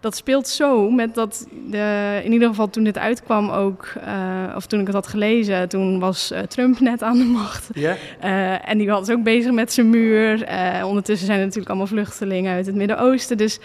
dat 0.00 0.16
speelt 0.16 0.48
zo 0.48 0.90
met 0.90 1.14
dat... 1.14 1.46
De, 1.70 2.20
in 2.24 2.32
ieder 2.32 2.48
geval 2.48 2.70
toen 2.70 2.84
dit 2.84 2.98
uitkwam 2.98 3.50
ook, 3.50 3.92
eh, 4.04 4.54
of 4.56 4.66
toen 4.66 4.80
ik 4.80 4.86
het 4.86 4.94
had 4.94 5.06
gelezen... 5.06 5.68
toen 5.68 5.98
was 5.98 6.30
eh, 6.30 6.40
Trump 6.40 6.80
net 6.80 7.02
aan 7.02 7.18
de 7.18 7.24
macht. 7.24 7.68
Ja? 7.72 7.96
Eh, 8.20 8.68
en 8.68 8.78
die 8.78 8.88
was 8.88 9.10
ook 9.10 9.22
bezig 9.22 9.52
met 9.52 9.72
zijn 9.72 9.90
muur. 9.90 10.48
Ondertussen 10.84 11.26
zijn 11.26 11.38
er 11.38 11.44
natuurlijk 11.44 11.68
allemaal 11.68 11.86
vluchtelingen 11.86 12.54
uit 12.54 12.66
het 12.66 12.74
Midden-Oosten. 12.74 13.36
Dus 13.36 13.60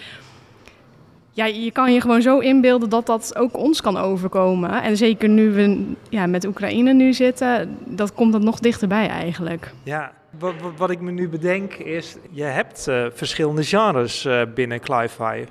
ja, 1.31 1.45
je 1.45 1.71
kan 1.71 1.93
je 1.93 2.01
gewoon 2.01 2.21
zo 2.21 2.39
inbeelden 2.39 2.89
dat 2.89 3.05
dat 3.05 3.35
ook 3.35 3.57
ons 3.57 3.81
kan 3.81 3.97
overkomen. 3.97 4.81
En 4.81 4.97
zeker 4.97 5.29
nu 5.29 5.51
we 5.51 5.93
ja, 6.09 6.27
met 6.27 6.45
Oekraïne 6.45 6.93
nu 6.93 7.13
zitten, 7.13 7.77
dat 7.85 8.13
komt 8.13 8.31
dat 8.31 8.41
nog 8.41 8.59
dichterbij 8.59 9.07
eigenlijk. 9.07 9.71
Ja, 9.83 10.11
wat, 10.77 10.89
ik 10.89 10.99
me 10.99 11.11
nu 11.11 11.29
bedenk 11.29 11.73
is, 11.73 12.15
je 12.31 12.43
hebt 12.43 12.83
verschillende 13.13 13.63
genres 13.63 14.27
binnen 14.53 14.79
Cli-Fi. 14.79 15.45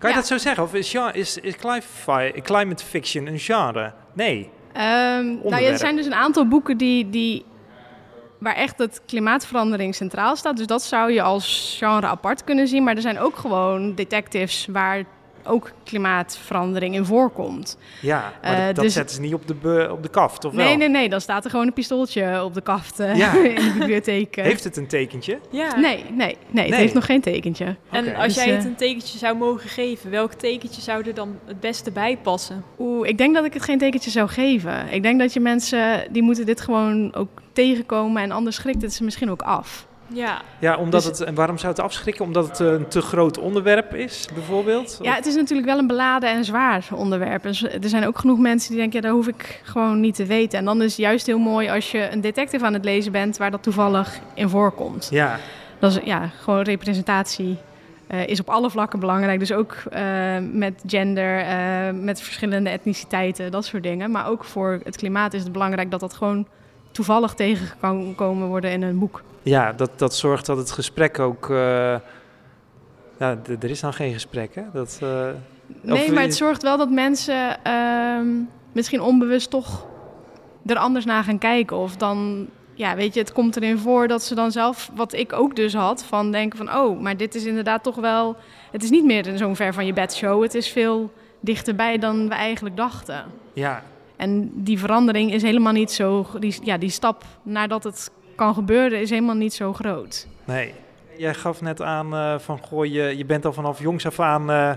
Kan 0.00 0.08
je 0.10 0.14
Ja. 0.16 0.20
dat 0.20 0.26
zo 0.30 0.38
zeggen? 0.38 0.62
Of 0.62 0.74
is, 0.74 0.94
is, 1.12 1.36
is 1.38 1.56
cli- 1.56 2.32
climate 2.42 2.84
fiction 2.84 3.26
een 3.26 3.38
genre? 3.38 3.92
Nee. 4.12 4.50
Ehm, 4.72 5.24
nou 5.26 5.56
ja, 5.62 5.68
er 5.68 5.78
zijn 5.78 5.96
dus 5.96 6.06
een 6.06 6.14
aantal 6.14 6.46
boeken 6.48 6.76
die, 6.76 7.10
die, 7.10 7.44
waar 8.38 8.54
echt 8.54 8.78
het 8.78 9.00
klimaatverandering 9.06 9.94
centraal 9.94 10.36
staat. 10.36 10.56
Dus 10.56 10.66
dat 10.66 10.82
zou 10.82 11.12
je 11.12 11.22
als 11.22 11.74
genre 11.78 12.06
apart 12.06 12.44
kunnen 12.44 12.68
zien. 12.68 12.84
Maar 12.84 12.94
er 12.96 13.00
zijn 13.02 13.18
ook 13.18 13.36
gewoon 13.36 13.94
detectives 13.94 14.66
waar 14.70 15.04
ook 15.44 15.70
klimaatverandering 15.84 16.94
in 16.94 17.04
voorkomt. 17.04 17.78
Ja, 18.00 18.32
maar 18.42 18.52
Eh, 18.52 18.66
dat, 18.66 18.74
dat 18.74 18.84
dus- 18.84 18.92
zetten 18.92 19.14
ze 19.16 19.20
niet 19.22 19.34
op 19.34 19.46
de, 19.46 19.88
op 19.92 20.02
de 20.02 20.08
kaft, 20.08 20.44
of 20.44 20.52
Nee, 20.52 20.66
wel? 20.68 20.76
nee, 20.76 20.88
nee. 20.88 21.08
Dan 21.08 21.20
staat 21.20 21.44
er 21.44 21.50
gewoon 21.50 21.66
een 21.66 21.72
pistooltje 21.72 22.44
op 22.44 22.54
de 22.54 22.60
kaft 22.60 23.00
eh, 23.00 23.16
Ja. 23.16 23.32
in 23.44 23.54
de 23.54 23.74
bibliotheek. 23.78 24.36
eh. 24.36 24.44
Heeft 24.44 24.64
het 24.64 24.76
een 24.76 24.86
tekentje? 24.86 25.38
Ja. 25.50 25.76
Nee, 25.76 26.04
nee, 26.04 26.04
nee. 26.14 26.36
Het 26.46 26.68
Nee. 26.70 26.74
heeft 26.74 26.94
nog 26.94 27.04
geen 27.06 27.20
tekentje. 27.20 27.76
En 27.90 28.14
als 28.14 28.24
Dus, 28.34 28.44
jij 28.44 28.54
het 28.54 28.64
een 28.64 28.74
tekentje 28.76 29.18
zou 29.18 29.36
mogen 29.36 29.68
geven, 29.68 30.10
welk 30.10 30.32
tekentje 30.32 30.80
zou 30.80 31.06
er 31.06 31.14
dan 31.14 31.38
het 31.44 31.60
beste 31.60 31.90
bij 31.90 32.18
passen? 32.22 32.64
Oeh, 32.78 33.08
ik 33.08 33.18
denk 33.18 33.34
dat 33.34 33.44
ik 33.44 33.54
het 33.54 33.62
geen 33.62 33.78
tekentje 33.78 34.10
zou 34.10 34.28
geven. 34.28 34.92
Ik 34.92 35.02
denk 35.02 35.18
dat 35.20 35.32
je 35.32 35.40
mensen, 35.40 36.06
die 36.12 36.22
moeten 36.22 36.46
dit 36.46 36.60
gewoon 36.60 37.14
ook 37.14 37.28
tegenkomen. 37.52 38.22
En 38.22 38.30
anders 38.30 38.56
schrikt 38.56 38.82
het 38.82 38.92
ze 38.92 39.04
misschien 39.04 39.30
ook 39.30 39.42
af. 39.42 39.86
Ja, 40.12 40.42
Ja, 40.58 40.76
omdat 40.76 41.02
Dus- 41.04 41.18
het, 41.18 41.28
en 41.28 41.34
waarom 41.34 41.58
zou 41.58 41.72
het 41.72 41.80
afschrikken? 41.82 42.24
Omdat 42.24 42.48
het 42.48 42.58
een 42.58 42.88
te 42.88 43.00
groot 43.00 43.38
onderwerp 43.38 43.94
is, 43.94 44.28
bijvoorbeeld? 44.34 44.98
Ja, 45.02 45.14
het 45.14 45.26
is 45.26 45.34
natuurlijk 45.34 45.68
wel 45.68 45.78
een 45.78 45.86
beladen 45.86 46.30
en 46.30 46.44
zwaar 46.44 46.86
onderwerp. 46.94 47.44
En 47.44 47.54
zo- 47.54 47.66
er 47.66 47.88
zijn 47.88 48.06
ook 48.06 48.18
genoeg 48.18 48.38
mensen 48.38 48.70
die 48.70 48.78
denken, 48.78 49.00
ja, 49.00 49.06
dat 49.08 49.16
hoef 49.16 49.28
ik 49.28 49.60
gewoon 49.64 50.00
niet 50.00 50.14
te 50.14 50.26
weten. 50.26 50.58
En 50.58 50.64
dan 50.64 50.82
is 50.82 50.90
het 50.90 50.96
juist 51.00 51.26
heel 51.26 51.38
mooi 51.38 51.68
als 51.68 51.90
je 51.90 52.10
een 52.12 52.20
detective 52.20 52.64
aan 52.64 52.72
het 52.72 52.84
lezen 52.84 53.12
bent 53.12 53.36
waar 53.36 53.50
dat 53.50 53.62
toevallig 53.62 54.18
in 54.34 54.48
voorkomt. 54.48 55.08
Ja, 55.10 55.38
Dat 55.78 55.90
is 55.92 55.98
ja, 56.04 56.30
gewoon 56.40 56.62
representatie. 56.62 57.56
eh, 58.06 58.26
is 58.26 58.40
op 58.40 58.48
alle 58.48 58.70
vlakken 58.70 59.00
belangrijk. 59.00 59.38
Dus 59.38 59.52
ook 59.52 59.74
eh, 59.90 60.02
met 60.52 60.82
gender, 60.86 61.38
eh, 61.40 61.90
met 61.92 62.22
verschillende 62.22 62.70
etniciteiten, 62.70 63.50
dat 63.50 63.64
soort 63.64 63.82
dingen. 63.82 64.10
Maar 64.10 64.28
ook 64.28 64.44
voor 64.44 64.80
het 64.84 64.96
klimaat 64.96 65.34
is 65.34 65.42
het 65.42 65.52
belangrijk 65.52 65.90
dat 65.90 66.00
dat 66.00 66.14
gewoon 66.14 66.46
toevallig 67.04 67.34
tegen 67.34 67.68
kan 67.80 68.14
komen 68.14 68.48
worden 68.48 68.70
in 68.70 68.82
een 68.82 68.98
boek. 68.98 69.22
ja 69.42 69.72
dat, 69.72 69.90
dat 69.96 70.14
zorgt 70.14 70.46
dat 70.46 70.56
het 70.56 70.70
gesprek 70.70 71.18
ook... 71.18 71.50
eh, 71.50 71.56
ja, 73.18 73.38
er 73.60 73.70
is 73.70 73.80
dan 73.80 73.92
geen 73.92 74.12
gesprek, 74.12 74.54
hè? 74.54 74.62
Dat, 74.72 74.98
eh, 75.02 75.28
Nee, 75.82 76.06
Of- 76.06 76.12
maar 76.12 76.22
het 76.22 76.34
zorgt 76.36 76.62
wel 76.62 76.76
dat 76.76 76.90
mensen 76.90 77.64
ehm, 77.64 78.26
misschien 78.72 79.00
onbewust 79.00 79.50
toch 79.50 79.86
er 80.66 80.76
anders 80.76 81.04
naar 81.04 81.24
gaan 81.24 81.38
kijken. 81.38 81.76
Of 81.76 81.96
dan, 81.96 82.46
ja, 82.74 82.96
weet 82.96 83.14
je, 83.14 83.20
het 83.20 83.32
komt 83.32 83.56
erin 83.56 83.78
voor 83.78 84.08
dat 84.08 84.22
ze 84.22 84.34
dan 84.34 84.52
zelf, 84.52 84.90
wat 84.94 85.12
ik 85.12 85.32
ook 85.32 85.56
dus 85.56 85.74
had, 85.74 86.04
van 86.04 86.32
denken 86.32 86.58
van, 86.58 86.74
oh, 86.76 87.00
maar 87.00 87.16
dit 87.16 87.34
is 87.34 87.44
inderdaad 87.44 87.82
toch 87.82 87.96
wel, 87.96 88.36
het 88.70 88.82
is 88.82 88.90
niet 88.90 89.04
meer 89.04 89.26
in 89.26 89.38
zo'n 89.38 89.56
ver 89.56 89.72
van 89.74 89.86
je 89.86 89.92
bed 89.92 90.14
show. 90.14 90.42
Het 90.42 90.54
is 90.54 90.68
veel 90.68 91.12
dichterbij 91.40 91.98
dan 91.98 92.28
we 92.28 92.34
eigenlijk 92.34 92.76
dachten. 92.76 93.24
ja, 93.52 93.82
En 94.20 94.50
die 94.54 94.78
verandering 94.78 95.32
is 95.32 95.42
helemaal 95.42 95.72
niet 95.72 95.90
zo, 95.92 96.26
die, 96.38 96.54
ja, 96.62 96.78
die 96.78 96.90
stap 96.90 97.24
nadat 97.42 97.84
het 97.84 98.10
kan 98.36 98.54
gebeuren 98.54 99.00
is 99.00 99.10
helemaal 99.10 99.34
niet 99.34 99.54
zo 99.54 99.72
groot. 99.72 100.26
nee. 100.44 100.74
Jij 101.16 101.34
gaf 101.34 101.60
net 101.60 101.82
aan 101.82 102.14
eh, 102.14 102.38
van, 102.38 102.58
goh, 102.58 102.84
je, 102.86 103.16
je 103.16 103.24
bent 103.24 103.44
al 103.44 103.52
vanaf 103.52 103.80
jongs 103.80 104.06
af 104.06 104.20
aan 104.20 104.50
eh, 104.50 104.70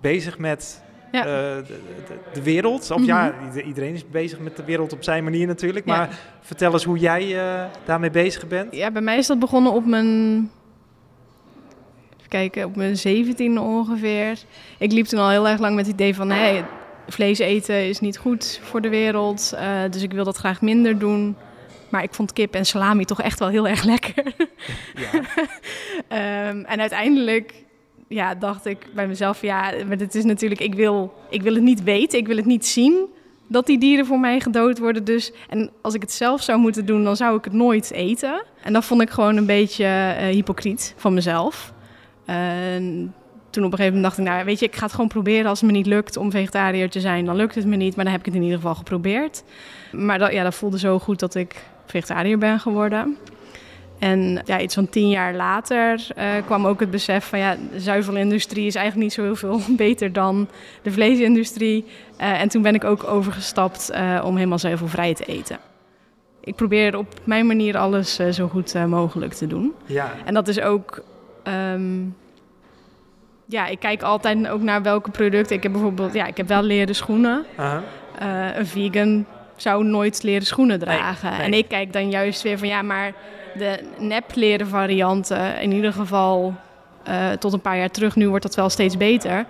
bezig 0.00 0.38
met 0.38 0.82
Ja. 1.12 1.20
eh, 1.20 1.26
de, 1.26 1.64
de, 1.66 2.18
de 2.32 2.42
wereld. 2.42 2.90
Of 2.90 2.96
Mhm. 2.98 3.06
ja, 3.06 3.34
ieder- 3.46 3.62
iedereen 3.64 3.94
is 3.94 4.08
bezig 4.08 4.38
met 4.38 4.56
de 4.56 4.64
wereld 4.64 4.92
op 4.92 5.02
zijn 5.02 5.24
manier 5.24 5.46
natuurlijk. 5.46 5.86
Ja. 5.86 5.96
Maar 5.96 6.18
vertel 6.40 6.72
eens 6.72 6.84
hoe 6.84 6.98
jij 6.98 7.36
daarmee 7.84 8.10
bezig 8.10 8.46
bent. 8.48 8.74
Ja, 8.74 8.90
bij 8.90 9.02
mij 9.02 9.16
is 9.18 9.26
dat 9.26 9.38
begonnen 9.38 9.72
op 9.72 9.86
mijn. 9.86 10.06
Even 12.18 12.28
kijken, 12.28 12.64
op 12.64 12.76
mijn 12.76 12.96
17 12.96 13.58
ongeveer. 13.58 14.38
Ik 14.78 14.92
liep 14.92 15.06
toen 15.06 15.20
al 15.20 15.30
heel 15.30 15.48
erg 15.48 15.60
lang 15.60 15.74
met 15.74 15.86
het 15.86 15.94
idee 15.94 16.14
van: 16.14 16.30
hé, 16.30 16.62
vlees 17.08 17.38
eten 17.38 17.88
is 17.88 18.00
niet 18.00 18.18
goed 18.18 18.60
voor 18.62 18.80
de 18.80 18.88
wereld. 18.88 19.52
eh, 19.56 19.80
dus 19.90 20.02
ik 20.02 20.12
wil 20.12 20.24
dat 20.24 20.36
graag 20.36 20.60
minder 20.60 20.98
doen. 20.98 21.36
Maar 21.88 22.02
ik 22.02 22.14
vond 22.14 22.32
kip 22.32 22.54
en 22.54 22.66
salami 22.66 23.04
toch 23.04 23.22
echt 23.22 23.38
wel 23.38 23.48
heel 23.48 23.68
erg 23.68 23.82
lekker. 23.92 24.34
Ja. 24.94 25.20
Ehm, 26.08 26.64
en 26.64 26.80
uiteindelijk 26.80 27.54
ja, 28.08 28.34
dacht 28.34 28.66
ik 28.66 28.86
bij 28.94 29.06
mezelf: 29.06 29.42
ja, 29.42 29.72
maar 29.86 29.96
het 29.96 30.14
is 30.14 30.24
natuurlijk, 30.24 30.60
ik 30.60 30.74
wil, 30.74 31.14
ik 31.30 31.42
wil 31.42 31.54
het 31.54 31.62
niet 31.62 31.82
weten, 31.82 32.18
ik 32.18 32.26
wil 32.26 32.36
het 32.36 32.46
niet 32.46 32.66
zien 32.66 33.06
dat 33.46 33.66
die 33.66 33.78
dieren 33.78 34.06
voor 34.06 34.20
mij 34.20 34.40
gedood 34.40 34.78
worden. 34.78 35.04
Dus, 35.04 35.32
en 35.48 35.70
als 35.80 35.94
ik 35.94 36.00
het 36.00 36.12
zelf 36.12 36.42
zou 36.42 36.58
moeten 36.58 36.86
doen, 36.86 37.04
dan 37.04 37.16
zou 37.16 37.36
ik 37.36 37.44
het 37.44 37.52
nooit 37.52 37.90
eten. 37.90 38.42
En 38.62 38.72
dat 38.72 38.84
vond 38.84 39.02
ik 39.02 39.10
gewoon 39.10 39.36
een 39.36 39.46
beetje 39.46 39.84
eh, 39.84 40.26
hypocriet 40.26 40.94
van 40.96 41.14
mezelf. 41.14 41.72
Toen 43.52 43.64
op 43.64 43.72
een 43.72 43.78
gegeven 43.78 43.98
moment 44.00 44.02
dacht 44.02 44.18
ik, 44.18 44.34
nou 44.34 44.44
weet 44.44 44.58
je, 44.58 44.66
ik 44.66 44.76
ga 44.76 44.84
het 44.84 44.92
gewoon 44.92 45.08
proberen. 45.08 45.46
Als 45.46 45.60
het 45.60 45.70
me 45.70 45.76
niet 45.76 45.86
lukt 45.86 46.16
om 46.16 46.30
vegetariër 46.30 46.90
te 46.90 47.00
zijn, 47.00 47.24
dan 47.24 47.36
lukt 47.36 47.54
het 47.54 47.66
me 47.66 47.76
niet. 47.76 47.94
Maar 47.96 48.04
dan 48.04 48.12
heb 48.12 48.22
ik 48.22 48.26
het 48.26 48.36
in 48.36 48.42
ieder 48.42 48.58
geval 48.58 48.74
geprobeerd. 48.74 49.42
Maar 49.92 50.18
dat, 50.18 50.32
ja, 50.32 50.42
dat 50.42 50.54
voelde 50.54 50.78
zo 50.78 50.98
goed 50.98 51.18
dat 51.18 51.34
ik 51.34 51.62
vegetariër 51.86 52.38
ben 52.38 52.60
geworden. 52.60 53.16
En 53.98 54.42
ja, 54.44 54.60
iets 54.60 54.74
van 54.74 54.88
tien 54.88 55.08
jaar 55.08 55.34
later 55.34 56.06
eh, 56.16 56.26
kwam 56.46 56.66
ook 56.66 56.80
het 56.80 56.90
besef 56.90 57.24
van 57.24 57.38
ja, 57.38 57.56
de 57.72 57.80
zuivelindustrie 57.80 58.66
is 58.66 58.74
eigenlijk 58.74 59.04
niet 59.06 59.14
zo 59.14 59.22
heel 59.22 59.36
veel 59.36 59.60
beter 59.86 60.12
dan 60.12 60.48
de 60.82 60.92
vleesindustrie. 60.92 61.84
Eh, 62.16 62.40
en 62.40 62.48
toen 62.48 62.62
ben 62.62 62.74
ik 62.74 62.84
ook 62.84 63.04
overgestapt 63.04 63.90
eh, 63.90 64.22
om 64.24 64.36
helemaal 64.36 64.58
zuivelvrij 64.58 65.14
te 65.14 65.24
eten. 65.24 65.58
Ik 66.40 66.54
probeer 66.54 66.96
op 66.96 67.06
mijn 67.24 67.46
manier 67.46 67.76
alles 67.76 68.14
zo 68.14 68.48
goed 68.48 68.74
mogelijk 68.86 69.32
te 69.32 69.46
doen. 69.46 69.72
ja. 69.86 70.12
En 70.24 70.34
dat 70.34 70.48
is 70.48 70.60
ook. 70.60 71.04
ehm, 71.42 72.00
ja, 73.52 73.66
ik 73.66 73.78
kijk 73.78 74.02
altijd 74.02 74.48
ook 74.48 74.62
naar 74.62 74.82
welke 74.82 75.10
producten. 75.10 75.56
Ik 75.56 75.62
heb 75.62 75.72
bijvoorbeeld, 75.72 76.12
ja, 76.12 76.26
ik 76.26 76.36
heb 76.36 76.48
wel 76.48 76.62
leren 76.62 76.94
schoenen. 76.94 77.44
Eh, 78.18 78.56
een 78.56 78.66
vegan 78.66 79.26
zou 79.56 79.84
nooit 79.84 80.22
leren 80.22 80.46
schoenen 80.46 80.78
dragen. 80.78 81.30
nee. 81.30 81.40
En 81.40 81.52
ik 81.52 81.68
kijk 81.68 81.92
dan 81.92 82.10
juist 82.10 82.42
weer 82.42 82.58
van 82.58 82.68
ja, 82.68 82.82
maar 82.82 83.12
de 83.54 83.78
nep-leren 83.98 84.66
varianten, 84.66 85.60
in 85.60 85.72
ieder 85.72 85.92
geval 85.92 86.54
eh, 87.04 87.30
tot 87.30 87.52
een 87.52 87.60
paar 87.60 87.78
jaar 87.78 87.90
terug, 87.90 88.16
nu 88.16 88.28
wordt 88.28 88.42
dat 88.44 88.54
wel 88.54 88.68
steeds 88.68 88.96
beter. 88.96 89.46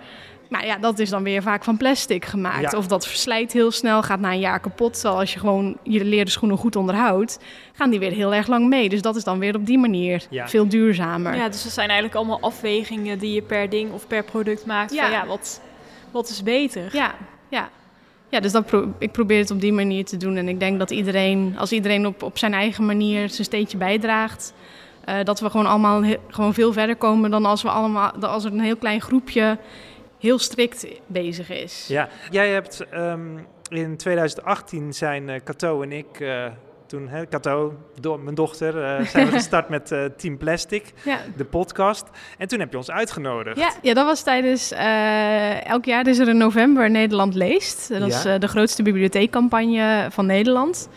Maar 0.53 0.67
ja, 0.67 0.77
dat 0.79 0.99
is 0.99 1.11
dan 1.11 1.23
weer 1.23 1.43
vaak 1.43 1.65
van 1.65 1.77
plastic 1.77 2.25
gemaakt. 2.25 2.73
Ja. 2.73 2.79
Of 2.79 2.87
dat 2.87 3.07
verslijt 3.07 3.53
heel 3.53 3.71
snel, 3.71 4.03
gaat 4.03 4.21
na 4.21 4.33
een 4.33 4.39
jaar 4.39 4.61
kapot. 4.61 4.93
Terwijl 4.95 5.19
als 5.19 5.33
je 5.33 5.39
gewoon 5.39 5.77
je 5.83 6.05
leren 6.05 6.31
schoenen 6.31 6.59
goed 6.59 6.77
onderhoudt, 6.77 7.39
gaan 7.73 7.91
die 7.91 7.99
weer 7.99 8.13
heel 8.13 8.35
erg 8.35 8.47
lang 8.47 8.69
mee. 8.69 8.89
Dus 8.89 9.03
dat 9.03 9.17
is 9.17 9.25
dan 9.25 9.39
weer 9.39 9.55
op 9.57 9.67
die 9.67 9.79
manier 9.79 10.27
Ja. 10.31 10.49
veel 10.49 10.69
duurzamer. 10.69 11.35
ja, 11.35 11.49
dus 11.49 11.63
dat 11.63 11.73
zijn 11.73 11.87
eigenlijk 11.89 12.19
allemaal 12.19 12.41
afwegingen 12.41 13.19
die 13.19 13.35
je 13.35 13.43
per 13.43 13.69
ding 13.71 13.93
of 13.93 14.07
per 14.07 14.25
product 14.25 14.67
maakt. 14.67 14.93
Ja. 14.93 15.03
Van 15.03 15.11
ja, 15.11 15.27
wat, 15.27 15.61
wat 16.11 16.29
is 16.29 16.43
beter? 16.43 16.89
Ja, 16.93 17.15
ja. 17.49 17.69
Ja, 18.29 18.41
dus 18.41 18.53
dat 18.53 18.67
pro- 18.67 18.93
ik 18.99 19.13
probeer 19.13 19.39
het 19.39 19.51
op 19.51 19.61
die 19.61 19.73
manier 19.73 20.05
te 20.05 20.17
doen. 20.17 20.37
En 20.37 20.49
ik 20.49 20.61
denk 20.61 20.79
dat 20.79 20.91
iedereen, 20.91 21.55
als 21.59 21.73
iedereen 21.73 22.07
op, 22.07 22.23
op 22.23 22.39
zijn 22.39 22.55
eigen 22.55 22.87
manier 22.87 23.29
zijn 23.31 23.45
steentje 23.45 23.77
bijdraagt, 23.79 24.53
eh, 25.05 25.15
dat 25.25 25.41
we 25.41 25.51
gewoon 25.51 25.67
allemaal 25.67 26.03
gewoon 26.29 26.55
veel 26.55 26.73
verder 26.73 26.97
komen 26.97 27.31
dan 27.31 27.45
als 27.47 27.63
we 27.63 27.69
allemaal, 27.69 28.13
dan 28.19 28.31
als 28.31 28.45
er 28.45 28.53
een 28.53 28.61
heel 28.61 28.77
klein 28.77 29.01
groepje 29.01 29.59
heel 30.23 30.39
strikt 30.39 30.87
bezig 31.07 31.51
is. 31.51 31.85
Ja, 31.89 32.09
jij 32.31 32.49
hebt 32.49 32.87
ehm, 32.91 33.21
in 33.69 33.97
2018 33.97 34.93
zijn 34.93 35.29
eh 35.29 35.41
Cato 35.45 35.83
en 35.83 35.93
ik, 35.93 36.21
eh, 36.21 36.45
toen 36.87 37.09
hè, 37.09 37.27
Cato, 37.29 37.75
do- 38.01 38.19
mijn 38.19 38.35
dochter, 38.35 38.83
eh, 38.85 39.07
zijn 39.07 39.27
we 39.27 39.33
gestart 39.41 39.69
met 39.69 39.95
Team 40.17 40.39
Plastic, 40.39 40.93
Ja. 41.05 41.19
de 41.37 41.45
podcast. 41.45 42.05
En 42.39 42.49
toen 42.49 42.61
heb 42.61 42.71
je 42.71 42.77
ons 42.77 42.91
uitgenodigd. 42.91 43.59
Ja, 43.59 43.71
ja, 43.83 43.95
dat 43.95 44.07
was 44.07 44.23
tijdens. 44.23 44.73
elk 45.65 45.85
jaar 45.85 46.07
is 46.09 46.19
er 46.19 46.29
in 46.29 46.37
november 46.37 46.91
Nederland 46.91 47.35
leest. 47.35 47.89
Dat 47.89 48.09
is 48.09 48.23
Ja. 48.23 48.39
de 48.39 48.49
grootste 48.49 48.83
bibliotheekcampagne 48.83 50.07
van 50.11 50.27
Nederland. 50.27 50.89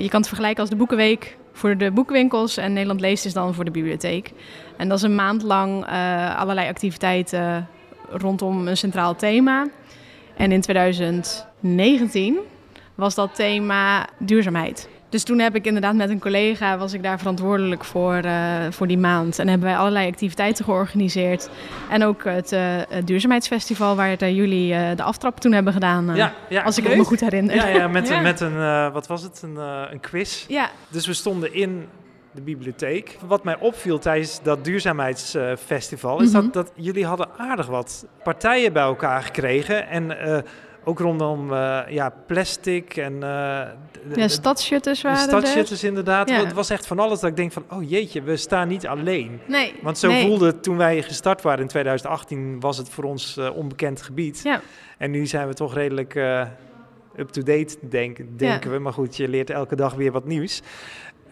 Je 0.00 0.06
kan 0.08 0.18
het 0.20 0.28
vergelijken 0.28 0.60
als 0.60 0.70
de 0.70 0.76
Boekenweek 0.76 1.36
voor 1.52 1.76
de 1.76 1.90
boekwinkels 1.90 2.56
en 2.56 2.72
Nederland 2.72 3.00
leest 3.00 3.24
is 3.24 3.32
dan 3.32 3.54
voor 3.54 3.64
de 3.64 3.70
bibliotheek. 3.70 4.32
En 4.76 4.88
dat 4.88 4.98
is 4.98 5.04
een 5.04 5.14
maand 5.14 5.42
lang 5.42 5.84
allerlei 6.36 6.68
activiteiten 6.68 7.68
rondom 8.10 8.68
een 8.68 8.76
centraal 8.76 9.16
thema. 9.16 9.66
En 10.36 10.52
in 10.52 10.60
2019 10.60 12.38
was 12.94 13.14
dat 13.14 13.34
thema 13.34 14.06
duurzaamheid. 14.18 14.88
Dus 15.08 15.24
toen 15.24 15.38
heb 15.38 15.54
ik 15.54 15.66
inderdaad 15.66 15.94
met 15.94 16.10
een 16.10 16.20
collega, 16.20 16.78
was 16.78 16.92
ik 16.92 17.02
daar 17.02 17.18
verantwoordelijk 17.18 17.84
voor, 17.84 18.14
eh, 18.14 18.66
voor 18.70 18.86
die 18.86 18.98
maand. 18.98 19.38
En 19.38 19.48
hebben 19.48 19.68
wij 19.68 19.76
allerlei 19.76 20.08
activiteiten 20.08 20.64
georganiseerd. 20.64 21.48
En 21.90 22.04
ook 22.04 22.24
het 22.24 22.52
eh, 22.52 22.60
het 22.88 23.06
duurzaamheidsfestival 23.06 23.96
waar 23.96 24.16
eh, 24.16 24.36
jullie 24.36 24.94
de 24.94 25.02
aftrap 25.02 25.40
toen 25.40 25.52
hebben 25.52 25.72
gedaan. 25.72 26.14
ja, 26.14 26.32
ja, 26.48 26.62
als 26.62 26.76
ik 26.76 26.82
leuk. 26.82 26.92
het 26.92 27.02
me 27.02 27.08
goed 27.08 27.20
herinner. 27.20 27.54
Ja, 27.54 27.66
ja, 27.66 27.88
met, 27.88 28.20
met 28.22 28.40
een, 28.40 28.92
wat 28.92 29.06
was 29.06 29.22
het, 29.22 29.42
een, 29.42 29.56
een 29.92 30.00
quiz. 30.00 30.44
ja, 30.48 30.70
Dus 30.88 31.06
we 31.06 31.12
stonden 31.12 31.54
in 31.54 31.86
de 32.36 32.42
bibliotheek. 32.42 33.18
Wat 33.26 33.44
mij 33.44 33.58
opviel 33.58 33.98
tijdens 33.98 34.42
dat 34.42 34.64
duurzaamheidsfestival 34.64 36.20
is 36.22 36.32
Mhm. 36.32 36.42
dat, 36.42 36.52
dat 36.52 36.72
jullie 36.74 37.06
hadden 37.06 37.28
aardig 37.36 37.66
wat 37.66 38.06
partijen 38.22 38.72
bij 38.72 38.82
elkaar 38.82 39.22
gekregen. 39.22 39.88
En 39.88 40.18
eh, 40.20 40.38
ook 40.84 40.98
rondom 40.98 41.52
eh, 41.52 41.80
ja, 41.88 42.10
plastic 42.26 42.96
en... 42.96 43.18
d- 43.18 44.16
Ja, 45.02 45.08
waren 45.12 45.34
er. 45.34 45.40
stadsjutters 45.40 45.84
inderdaad. 45.84 46.28
Ja. 46.28 46.36
Het 46.44 46.52
was 46.52 46.70
echt 46.70 46.86
van 46.86 46.98
alles 46.98 47.20
dat 47.20 47.30
ik 47.30 47.36
denk 47.36 47.52
van, 47.52 47.64
oh 47.70 47.90
jeetje, 47.90 48.22
we 48.22 48.36
staan 48.36 48.68
niet 48.68 48.86
alleen. 48.86 49.40
Nee. 49.46 49.74
Want 49.82 49.98
zo 49.98 50.08
nee. 50.08 50.26
voelde 50.26 50.46
het 50.46 50.62
toen 50.62 50.76
wij 50.76 51.02
gestart 51.02 51.42
waren 51.42 51.60
in 51.60 51.68
2018, 51.68 52.60
was 52.60 52.76
het 52.78 52.88
voor 52.88 53.04
ons 53.04 53.38
onbekend 53.54 54.02
gebied. 54.02 54.40
Ja. 54.44 54.60
En 54.98 55.10
nu 55.10 55.26
zijn 55.26 55.48
we 55.48 55.54
toch 55.54 55.74
redelijk 55.74 56.14
up-to-date, 57.16 57.76
denk, 57.80 58.18
denken 58.38 58.70
we. 58.72 58.78
Maar 58.78 58.92
goed, 58.92 59.16
je 59.16 59.28
leert 59.28 59.50
elke 59.50 59.76
dag 59.76 59.94
weer 59.94 60.12
wat 60.12 60.24
nieuws. 60.24 60.62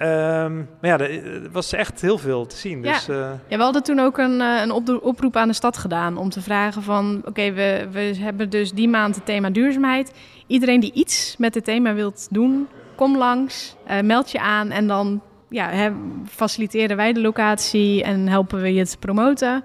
Ehm, 0.05 0.57
maar 0.57 0.91
ja, 0.91 0.99
er 0.99 1.51
was 1.53 1.73
echt 1.73 2.01
heel 2.01 2.19
veel 2.19 2.47
te 2.47 2.57
zien. 2.57 2.83
Ja. 2.83 2.93
Dus, 2.93 3.09
eh, 3.09 3.17
Ja, 3.49 3.57
we 3.57 3.63
hadden 3.63 3.83
toen 3.83 3.99
ook 3.99 4.19
een, 4.19 4.41
eh, 4.41 4.61
een 4.63 4.73
oproep 5.03 5.37
aan 5.37 5.49
de 5.49 5.55
stad 5.55 5.77
gedaan 5.77 6.17
om 6.17 6.29
te 6.31 6.41
vragen 6.41 6.83
van... 6.83 7.23
oké, 7.25 7.53
we, 7.53 7.87
we 7.91 8.15
hebben 8.19 8.51
dus 8.51 8.73
die 8.73 8.89
maand 8.89 9.15
het 9.15 9.27
thema 9.27 9.51
duurzaamheid. 9.51 10.13
Iedereen 10.47 10.81
die 10.81 10.93
iets 10.93 11.35
met 11.39 11.55
het 11.55 11.65
thema 11.65 11.95
wilt 11.95 12.27
doen, 12.31 12.69
kom 12.95 13.17
langs, 13.17 13.77
eh, 13.87 14.01
meld 14.01 14.31
je 14.31 14.41
aan... 14.41 14.71
en 14.71 14.87
dan 14.87 15.21
ja, 15.49 15.69
hè, 15.69 15.91
faciliteren 16.27 16.97
wij 16.97 17.13
de 17.13 17.21
locatie 17.21 18.03
en 18.03 18.29
helpen 18.29 18.61
we 18.61 18.75
je 18.75 18.87
te 18.87 18.99
promoten. 18.99 19.65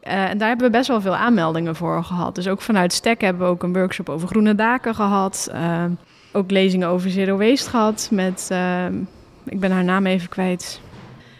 En 0.00 0.38
daar 0.38 0.48
hebben 0.48 0.66
we 0.66 0.72
best 0.72 0.88
wel 0.88 1.00
veel 1.00 1.16
aanmeldingen 1.16 1.76
voor 1.76 2.04
gehad. 2.04 2.34
Dus 2.34 2.48
ook 2.48 2.60
vanuit 2.60 2.92
STEC 2.92 3.20
hebben 3.20 3.46
we 3.46 3.52
ook 3.52 3.62
een 3.62 3.72
workshop 3.72 4.08
over 4.08 4.28
groene 4.28 4.54
daken 4.54 4.94
gehad. 4.94 5.48
Eh, 5.52 5.84
ook 6.32 6.50
lezingen 6.50 6.88
over 6.88 7.10
zero 7.10 7.36
waste 7.36 7.70
gehad 7.70 8.08
met... 8.12 8.48
eh, 8.50 8.86
ik 9.46 9.60
ben 9.60 9.70
haar 9.70 9.84
naam 9.84 10.06
even 10.06 10.28
kwijt 10.28 10.80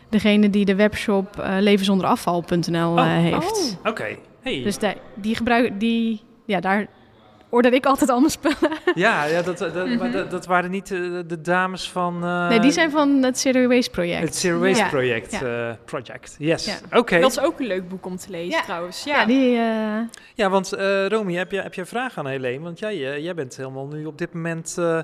degene 0.09 0.51
die 0.51 0.65
de 0.65 0.75
webshop 0.75 1.39
eh 1.39 1.57
levenzonderafval.nl 1.59 2.91
Oh, 2.93 2.99
eh, 2.99 3.07
heeft. 3.07 3.79
Oké, 3.85 4.17
hey. 4.41 4.63
Dus 4.63 4.79
daar- 4.79 4.97
die 5.15 5.35
gebruik, 5.35 5.81
die, 5.81 6.23
ja, 6.45 6.61
daar 6.61 6.87
order 7.49 7.73
ik 7.73 7.87
altijd 7.87 8.11
al 8.11 8.19
mijn 8.19 8.31
spullen. 8.31 8.57
ja, 8.95 9.25
ja 9.25 9.43
dat, 9.43 9.59
dat, 9.59 9.75
maar 9.75 9.87
Mhm. 9.87 10.11
dat, 10.11 10.31
dat 10.31 10.47
waren 10.47 10.71
niet 10.71 10.91
eh, 10.93 10.99
de 11.27 11.41
dames 11.41 11.91
van... 11.91 12.25
eh, 12.25 12.49
nee, 12.49 12.61
die 12.61 12.71
zijn 12.71 12.91
van 12.91 13.23
het 13.23 13.39
Zero 13.39 13.69
Waste 13.69 13.91
project. 13.91 14.21
Het 14.23 14.37
Zero 14.37 14.59
Waste 14.59 14.83
Ja. 14.83 14.89
project. 14.89 15.33
Ja. 15.33 15.69
eh, 15.69 15.75
project. 15.85 16.37
Yes, 16.39 16.65
Ja. 16.67 16.99
oké. 16.99 17.21
Dat 17.21 17.31
is 17.31 17.41
ook 17.41 17.61
een 17.61 17.67
leuk 17.67 17.89
boek 17.89 18.07
om 18.07 18.17
te 18.17 18.31
lezen 18.31 18.51
Ja. 18.59 18.63
trouwens. 18.63 19.05
Ja, 19.05 19.21
Ja, 19.21 19.27
die, 19.27 19.57
eh, 19.57 20.19
Ja, 20.35 20.51
want 20.51 20.73
eh 20.73 21.07
Romy, 21.07 21.35
heb 21.35 21.51
je, 21.51 21.61
heb 21.63 21.75
je 21.75 21.81
een 21.81 21.87
vraag 21.87 22.19
aan 22.19 22.27
Helene? 22.27 22.63
Want 22.65 22.79
jij, 22.79 23.21
jij 23.23 23.35
bent 23.35 23.57
helemaal 23.57 23.87
nu 23.87 24.05
op 24.07 24.19
dit 24.19 24.33
moment 24.35 24.77
eh, 24.79 24.99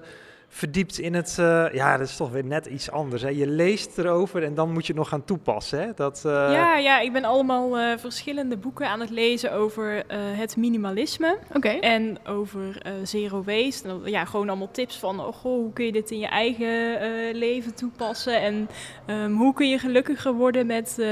verdiept 0.54 0.98
in 0.98 1.14
het... 1.14 1.36
eh, 1.38 1.64
ja, 1.72 1.96
dat 1.96 2.08
is 2.08 2.16
toch 2.16 2.30
weer 2.30 2.44
net 2.44 2.66
iets 2.66 2.90
anders. 2.90 3.22
Hè? 3.22 3.28
Je 3.28 3.46
leest 3.46 3.98
erover 3.98 4.42
en 4.44 4.54
dan 4.54 4.72
moet 4.72 4.82
je 4.86 4.92
het 4.92 4.96
nog 5.00 5.08
gaan 5.08 5.24
toepassen. 5.24 5.80
Hè? 5.80 5.86
Dat, 5.94 6.22
eh, 6.26 6.32
ja, 6.32 6.76
ja, 6.76 7.00
ik 7.00 7.12
ben 7.12 7.24
allemaal 7.24 7.78
eh, 7.78 7.98
verschillende 7.98 8.56
boeken 8.56 8.88
aan 8.88 9.00
het 9.00 9.10
lezen 9.10 9.52
over 9.52 10.06
eh, 10.06 10.18
het 10.20 10.56
minimalisme. 10.56 11.38
Oké. 11.52 11.68
En 11.68 12.18
over 12.26 12.78
eh, 12.82 12.92
zero 13.02 13.42
waste. 13.46 13.88
En, 13.88 14.00
ja, 14.04 14.24
gewoon 14.24 14.48
allemaal 14.48 14.70
tips 14.70 14.98
van 14.98 15.20
oh, 15.20 15.34
goh, 15.34 15.52
hoe 15.60 15.72
kun 15.72 15.84
je 15.84 15.92
dit 15.92 16.10
in 16.10 16.18
je 16.18 16.26
eigen 16.26 17.00
eh, 17.00 17.34
leven 17.34 17.74
toepassen. 17.74 18.40
En 18.40 18.68
ehm, 19.06 19.32
hoe 19.32 19.54
kun 19.54 19.68
je 19.68 19.78
gelukkiger 19.78 20.32
worden 20.32 20.66
met, 20.66 20.96
eh, 20.98 21.08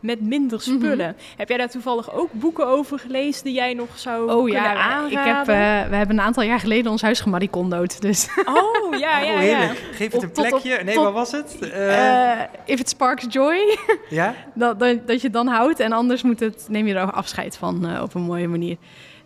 met 0.00 0.20
minder 0.20 0.62
Mhm. 0.66 0.76
spullen. 0.76 1.16
Heb 1.36 1.48
jij 1.48 1.58
daar 1.58 1.70
toevallig 1.70 2.12
ook 2.12 2.32
boeken 2.32 2.66
over 2.66 2.98
gelezen 2.98 3.44
die 3.44 3.54
jij 3.54 3.74
nog 3.74 3.88
zou 3.98 4.30
Oh 4.32 4.44
kunnen 4.44 4.62
ja, 4.62 4.74
aanraden? 4.74 5.10
ik 5.10 5.24
heb, 5.24 5.38
eh, 5.38 5.88
we 5.90 5.96
hebben 5.96 6.18
een 6.18 6.24
aantal 6.24 6.42
jaar 6.42 6.60
geleden 6.60 6.90
ons 6.90 7.02
huis 7.02 7.20
gemaricondood. 7.20 8.00
Dus 8.00 8.28
Oh, 8.44 8.77
oh, 8.82 8.98
ja, 8.98 9.18
ja. 9.20 9.38
heerlijk. 9.38 9.78
Geef 9.92 10.12
het 10.12 10.22
een 10.22 10.32
tot 10.32 10.48
plekje. 10.48 10.84
nee, 10.84 10.96
wat 10.96 11.12
was 11.12 11.32
het? 11.32 11.58
Eh, 11.58 12.40
if 12.64 12.80
it 12.80 12.88
sparks 12.88 13.26
joy, 13.28 13.78
ja? 14.08 14.34
dat, 14.54 14.78
dat, 14.78 15.06
dat 15.06 15.16
je 15.20 15.26
het 15.26 15.32
dan 15.32 15.46
houdt. 15.46 15.80
En 15.80 15.92
anders 15.92 16.22
moet 16.22 16.40
het, 16.40 16.66
neem 16.68 16.86
je 16.86 16.94
er 16.94 17.12
afscheid 17.12 17.56
van 17.56 17.86
eh, 17.86 18.02
op 18.02 18.14
een 18.14 18.22
mooie 18.22 18.48
manier. 18.48 18.76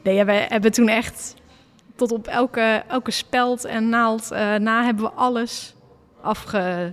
Nee, 0.03 0.15
ja, 0.15 0.25
wij 0.25 0.47
hebben 0.49 0.73
toen 0.73 0.89
echt 0.89 1.35
tot 1.97 2.13
op 2.13 2.27
elke, 2.27 2.83
elke 2.89 3.11
speld 3.11 3.65
en 3.65 3.89
naald 3.89 4.31
na 4.59 4.85
hebben 4.85 5.05
we 5.05 5.11
alles 5.11 5.75
afge... 6.23 6.93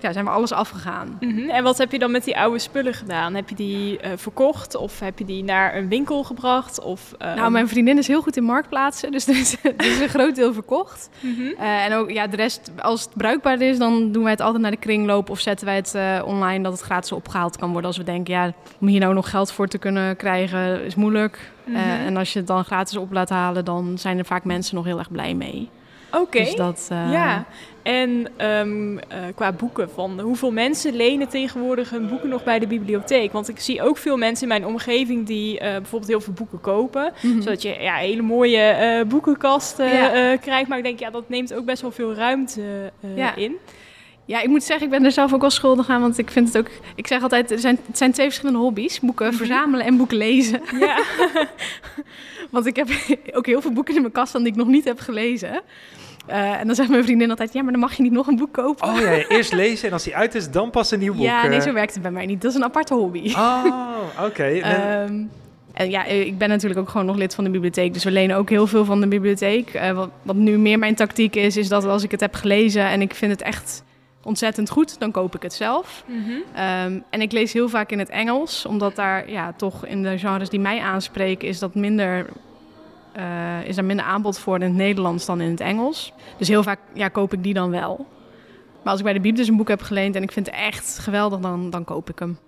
Ja, 0.00 0.12
zijn 0.12 0.24
we 0.24 0.30
alles 0.30 0.52
afgegaan. 0.52 1.16
Mhm. 1.20 1.48
En 1.50 1.62
wat 1.62 1.78
heb 1.78 1.92
je 1.92 1.98
dan 1.98 2.10
met 2.10 2.24
die 2.24 2.38
oude 2.38 2.58
spullen 2.58 2.94
gedaan? 2.94 3.34
Heb 3.34 3.48
je 3.48 3.54
die 3.54 3.98
eh, 3.98 4.10
verkocht 4.16 4.74
of 4.76 5.00
heb 5.00 5.18
je 5.18 5.24
die 5.24 5.44
naar 5.44 5.76
een 5.76 5.88
winkel 5.88 6.24
gebracht? 6.24 6.80
Of, 6.80 7.14
ehm, 7.18 7.36
Nou, 7.36 7.50
mijn 7.50 7.68
vriendin 7.68 7.98
is 7.98 8.06
heel 8.06 8.22
goed 8.22 8.36
in 8.36 8.44
marktplaatsen, 8.44 9.12
dus 9.12 9.26
er 9.28 9.36
is, 9.36 9.56
er 9.62 9.86
is 9.86 10.00
een 10.00 10.08
groot 10.08 10.34
deel 10.34 10.52
verkocht. 10.52 11.08
mhm. 11.20 11.42
Eh, 11.58 11.84
en 11.84 11.92
ook 11.92 12.10
ja, 12.10 12.26
de 12.26 12.36
rest, 12.36 12.70
als 12.78 13.00
het 13.02 13.10
bruikbaar 13.14 13.60
is, 13.60 13.78
dan 13.78 14.12
doen 14.12 14.22
wij 14.22 14.32
het 14.32 14.40
altijd 14.40 14.62
naar 14.62 14.70
de 14.70 14.76
kringloop 14.76 15.30
of 15.30 15.40
zetten 15.40 15.66
wij 15.66 15.76
het 15.76 15.94
eh, 15.94 16.22
online 16.24 16.62
dat 16.62 16.72
het 16.72 16.80
gratis 16.80 17.12
opgehaald 17.12 17.56
kan 17.56 17.68
worden. 17.70 17.86
Als 17.86 17.98
we 17.98 18.04
denken, 18.04 18.34
ja, 18.34 18.52
om 18.80 18.86
hier 18.86 19.00
nou 19.00 19.14
nog 19.14 19.30
geld 19.30 19.52
voor 19.52 19.68
te 19.68 19.78
kunnen 19.78 20.16
krijgen 20.16 20.84
is 20.84 20.94
moeilijk. 20.94 21.54
Mhm. 21.64 21.76
en 21.76 22.16
als 22.16 22.32
je 22.32 22.38
het 22.38 22.48
dan 22.48 22.64
gratis 22.64 22.96
op 22.96 23.12
laat 23.12 23.28
halen, 23.28 23.64
dan 23.64 23.98
zijn 23.98 24.18
er 24.18 24.24
vaak 24.24 24.44
mensen 24.44 24.74
nog 24.76 24.84
heel 24.84 24.98
erg 24.98 25.10
blij 25.10 25.34
mee. 25.34 25.68
Oké. 26.12 26.38
Dus 26.38 26.54
dat, 26.54 26.88
eh, 26.92 27.12
Ja, 27.12 27.44
en 27.82 28.26
ehm, 28.36 28.98
eh, 28.98 29.18
qua 29.34 29.52
boeken, 29.52 29.90
van 29.90 30.20
hoeveel 30.20 30.50
mensen 30.52 30.94
lenen 30.96 31.28
tegenwoordig 31.28 31.90
hun 31.90 32.08
boeken 32.08 32.28
nog 32.28 32.44
bij 32.44 32.58
de 32.58 32.66
bibliotheek? 32.66 33.32
Want 33.32 33.48
ik 33.48 33.60
zie 33.60 33.82
ook 33.82 33.96
veel 33.98 34.16
mensen 34.16 34.42
in 34.42 34.48
mijn 34.60 34.66
omgeving 34.72 35.26
die 35.26 35.58
eh, 35.58 35.70
bijvoorbeeld 35.76 36.10
heel 36.10 36.20
veel 36.20 36.32
boeken 36.32 36.60
kopen. 36.60 37.12
mhm. 37.22 37.40
Zodat 37.40 37.62
je 37.62 37.76
ja, 37.80 37.94
hele 37.94 38.22
mooie 38.22 39.04
boekenkast 39.08 39.78
Ja. 39.78 40.12
eh, 40.12 40.40
krijgt. 40.40 40.68
Maar 40.68 40.78
ik 40.78 40.84
denk, 40.84 40.98
ja, 40.98 41.10
dat 41.10 41.28
neemt 41.28 41.54
ook 41.54 41.64
best 41.64 41.82
wel 41.82 41.90
veel 41.92 42.14
ruimte 42.14 42.92
Ja. 43.14 43.34
in. 43.36 43.56
Ja, 44.26 44.42
ik 44.42 44.48
moet 44.48 44.62
zeggen, 44.64 44.84
ik 44.86 44.92
ben 44.92 45.04
er 45.04 45.12
zelf 45.12 45.32
ook 45.34 45.40
wel 45.40 45.50
schuldig 45.50 45.88
aan. 45.88 46.00
Want 46.00 46.18
ik 46.18 46.30
vind 46.30 46.46
het 46.52 46.58
ook. 46.58 46.70
Ik 46.94 47.06
zeg 47.06 47.22
altijd, 47.22 47.50
er 47.50 47.58
zijn, 47.58 47.78
het 47.86 47.98
zijn 47.98 48.12
twee 48.12 48.26
verschillende 48.26 48.58
hobby's: 48.58 49.00
boeken 49.00 49.26
Mhm. 49.26 49.36
verzamelen 49.36 49.86
en 49.86 49.96
boeken 49.96 50.16
lezen. 50.16 50.60
Ja. 50.80 50.98
Want 52.50 52.66
ik 52.66 52.76
heb 52.76 52.88
ook 53.36 53.46
heel 53.46 53.60
veel 53.60 53.72
boeken 53.72 53.94
in 53.94 54.00
mijn 54.00 54.12
kast 54.12 54.28
staan 54.28 54.42
die 54.42 54.52
ik 54.52 54.58
nog 54.58 54.66
niet 54.66 54.84
heb 54.84 55.00
gelezen. 55.00 55.60
Eh, 56.26 56.60
en 56.60 56.66
dan 56.66 56.74
zegt 56.76 56.88
mijn 56.88 57.04
vriendin 57.04 57.30
altijd: 57.30 57.52
Ja, 57.52 57.62
maar 57.62 57.72
dan 57.72 57.80
mag 57.80 57.94
je 57.96 58.02
niet 58.02 58.12
nog 58.12 58.26
een 58.26 58.36
boek 58.36 58.52
kopen. 58.52 58.88
Oh 58.88 59.00
ja, 59.00 59.26
eerst 59.28 59.52
lezen 59.52 59.86
en 59.86 59.92
als 59.92 60.02
die 60.04 60.16
uit 60.16 60.34
is, 60.34 60.50
dan 60.50 60.70
pas 60.70 60.90
een 60.90 60.98
nieuw 60.98 61.14
boek. 61.14 61.22
ja, 61.24 61.46
nee, 61.46 61.58
eh. 61.58 61.64
zo 61.64 61.72
werkt 61.72 61.92
het 61.92 62.02
bij 62.02 62.10
mij 62.12 62.26
niet. 62.26 62.42
Dat 62.42 62.50
is 62.50 62.56
een 62.56 62.64
aparte 62.64 62.94
hobby. 62.94 63.32
Oh, 63.34 63.64
oké. 64.24 64.44
En- 64.62 64.62
Ehm, 65.02 65.22
en 65.72 65.90
ja, 65.90 66.06
eh, 66.06 66.20
ik 66.26 66.38
ben 66.38 66.48
natuurlijk 66.48 66.80
ook 66.80 66.88
gewoon 66.88 67.06
nog 67.06 67.16
lid 67.16 67.34
van 67.34 67.44
de 67.44 67.50
bibliotheek. 67.50 67.92
Dus 67.92 68.04
we 68.04 68.10
lenen 68.10 68.36
ook 68.36 68.48
heel 68.50 68.66
veel 68.66 68.84
van 68.84 69.00
de 69.00 69.06
bibliotheek. 69.08 69.74
Eh, 69.74 69.92
wat, 69.92 70.08
wat 70.22 70.36
nu 70.36 70.58
meer 70.58 70.78
mijn 70.78 70.94
tactiek 70.94 71.36
is, 71.36 71.56
is 71.56 71.68
dat 71.68 71.84
als 71.84 72.02
ik 72.02 72.10
het 72.10 72.20
heb 72.20 72.34
gelezen 72.34 72.82
en 72.88 73.00
ik 73.00 73.14
vind 73.14 73.32
het 73.32 73.42
echt 73.42 73.84
ontzettend 74.26 74.70
goed, 74.70 74.98
dan 74.98 75.10
koop 75.10 75.34
ik 75.34 75.42
het 75.42 75.52
zelf. 75.54 76.04
Mhm. 76.06 76.30
Ehm, 76.54 77.00
en 77.10 77.20
ik 77.20 77.32
lees 77.32 77.52
heel 77.52 77.68
vaak 77.68 77.90
in 77.90 77.98
het 77.98 78.08
Engels, 78.08 78.66
omdat 78.66 78.96
daar 78.96 79.30
ja, 79.30 79.52
toch 79.52 79.86
in 79.86 80.02
de 80.02 80.18
genres 80.18 80.48
die 80.48 80.60
mij 80.60 80.80
aanspreken, 80.80 81.48
is 81.48 81.58
dat 81.58 81.74
minder. 81.74 82.26
eh, 83.12 83.64
is 83.68 83.76
er 83.76 83.84
minder 83.84 84.04
aanbod 84.04 84.38
voor 84.38 84.54
in 84.54 84.62
het 84.62 84.72
Nederlands 84.74 85.26
dan 85.26 85.40
in 85.40 85.50
het 85.50 85.60
Engels. 85.60 86.12
Dus 86.36 86.48
heel 86.48 86.62
vaak 86.62 86.78
ja, 86.92 87.08
koop 87.08 87.32
ik 87.32 87.42
die 87.42 87.54
dan 87.54 87.70
wel. 87.70 88.06
Maar 88.82 88.90
als 88.90 88.98
ik 88.98 89.04
bij 89.04 89.12
de 89.14 89.20
Bieb 89.20 89.36
dus 89.36 89.48
een 89.48 89.56
boek 89.56 89.68
heb 89.68 89.82
geleend 89.82 90.16
en 90.16 90.22
ik 90.22 90.32
vind 90.32 90.46
het 90.46 90.54
echt 90.54 90.98
geweldig, 90.98 91.38
dan, 91.40 91.70
dan 91.70 91.84
koop 91.84 92.10
ik 92.10 92.18
hem. 92.18 92.38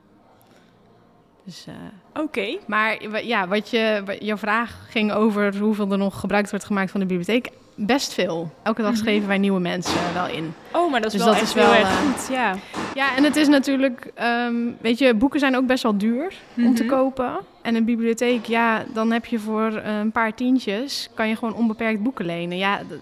Dus, 1.45 1.67
eh, 1.67 2.23
Oké. 2.23 2.57
maar 2.67 3.25
ja, 3.25 3.49
wat 3.49 3.71
je, 3.71 4.03
wa- 4.05 4.15
jouw 4.19 4.37
vraag 4.37 4.87
ging 4.91 5.13
over 5.13 5.57
hoeveel 5.59 5.91
er 5.93 5.99
nog 5.99 6.21
gebruikt 6.21 6.51
wordt 6.51 6.65
gemaakt 6.65 6.91
van 6.91 7.01
de 7.01 7.07
bibliotheek. 7.07 7.51
Best 7.81 8.15
veel. 8.15 8.51
Elke 8.63 8.83
dag 8.83 8.91
Mhm. 8.91 9.01
schrijven 9.01 9.29
wij 9.29 9.39
nieuwe 9.39 9.61
mensen 9.61 10.01
wel 10.15 10.29
in. 10.29 10.55
Oh, 10.73 10.91
maar 10.91 11.01
dat 11.01 11.13
is 11.13 11.17
Dus 11.17 11.25
wel 11.27 11.33
dat 11.33 11.43
echt 11.43 11.49
is 11.49 11.55
wel, 11.63 11.73
heel 11.73 11.81
erg 11.85 11.91
eh, 11.91 11.97
goed, 11.97 12.29
ja. 12.31 12.55
Ja, 12.95 13.17
en 13.17 13.25
het 13.25 13.37
is 13.37 13.49
natuurlijk, 13.49 14.11
ehm, 14.15 14.55
weet 14.81 14.99
je, 14.99 15.15
boeken 15.15 15.41
zijn 15.41 15.57
ook 15.57 15.67
best 15.67 15.83
wel 15.83 15.99
duur 15.99 16.33
om 16.57 16.75
te 16.75 16.85
Mhm. 16.85 16.95
kopen. 16.95 17.39
En 17.63 17.75
een 17.75 17.85
bibliotheek, 17.85 18.45
ja, 18.47 18.85
dan 18.93 19.13
heb 19.13 19.25
je 19.27 19.39
voor 19.39 19.73
eh, 19.77 19.99
een 19.99 20.13
paar 20.13 20.35
tientjes, 20.35 21.09
kan 21.15 21.29
je 21.29 21.37
gewoon 21.37 21.55
onbeperkt 21.55 22.03
boeken 22.03 22.25
lenen. 22.27 22.59
Ja, 22.59 22.79
d- 22.79 22.93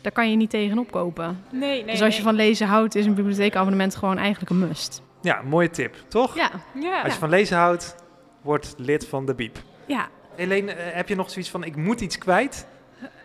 daar 0.00 0.12
kan 0.12 0.30
je 0.30 0.36
niet 0.36 0.50
tegenop 0.50 0.90
kopen. 0.90 1.44
Nee, 1.50 1.60
nee, 1.60 1.84
dus 1.92 2.02
als 2.02 2.16
je 2.16 2.22
nee. 2.22 2.32
van 2.32 2.34
lezen 2.34 2.66
houdt, 2.66 2.94
is 2.94 3.06
een 3.06 3.14
bibliotheekabonnement 3.14 3.96
gewoon 3.96 4.18
eigenlijk 4.18 4.50
een 4.50 4.58
must. 4.58 5.02
ja, 5.22 5.40
mooie 5.48 5.70
tip, 5.70 5.96
toch? 6.08 6.34
Ja, 6.36 6.50
Ja. 6.74 7.02
Als 7.02 7.12
je 7.12 7.18
van 7.18 7.28
lezen 7.28 7.56
houdt, 7.56 7.94
word 8.42 8.74
lid 8.76 9.06
van 9.08 9.26
de 9.26 9.34
Biep. 9.34 9.58
ja. 9.86 10.08
Helene, 10.36 10.72
eh, 10.72 10.94
heb 10.96 11.08
je 11.08 11.14
nog 11.16 11.30
zoiets 11.30 11.50
van, 11.50 11.64
ik 11.64 11.76
moet 11.76 12.00
iets 12.00 12.18
kwijt? 12.18 12.66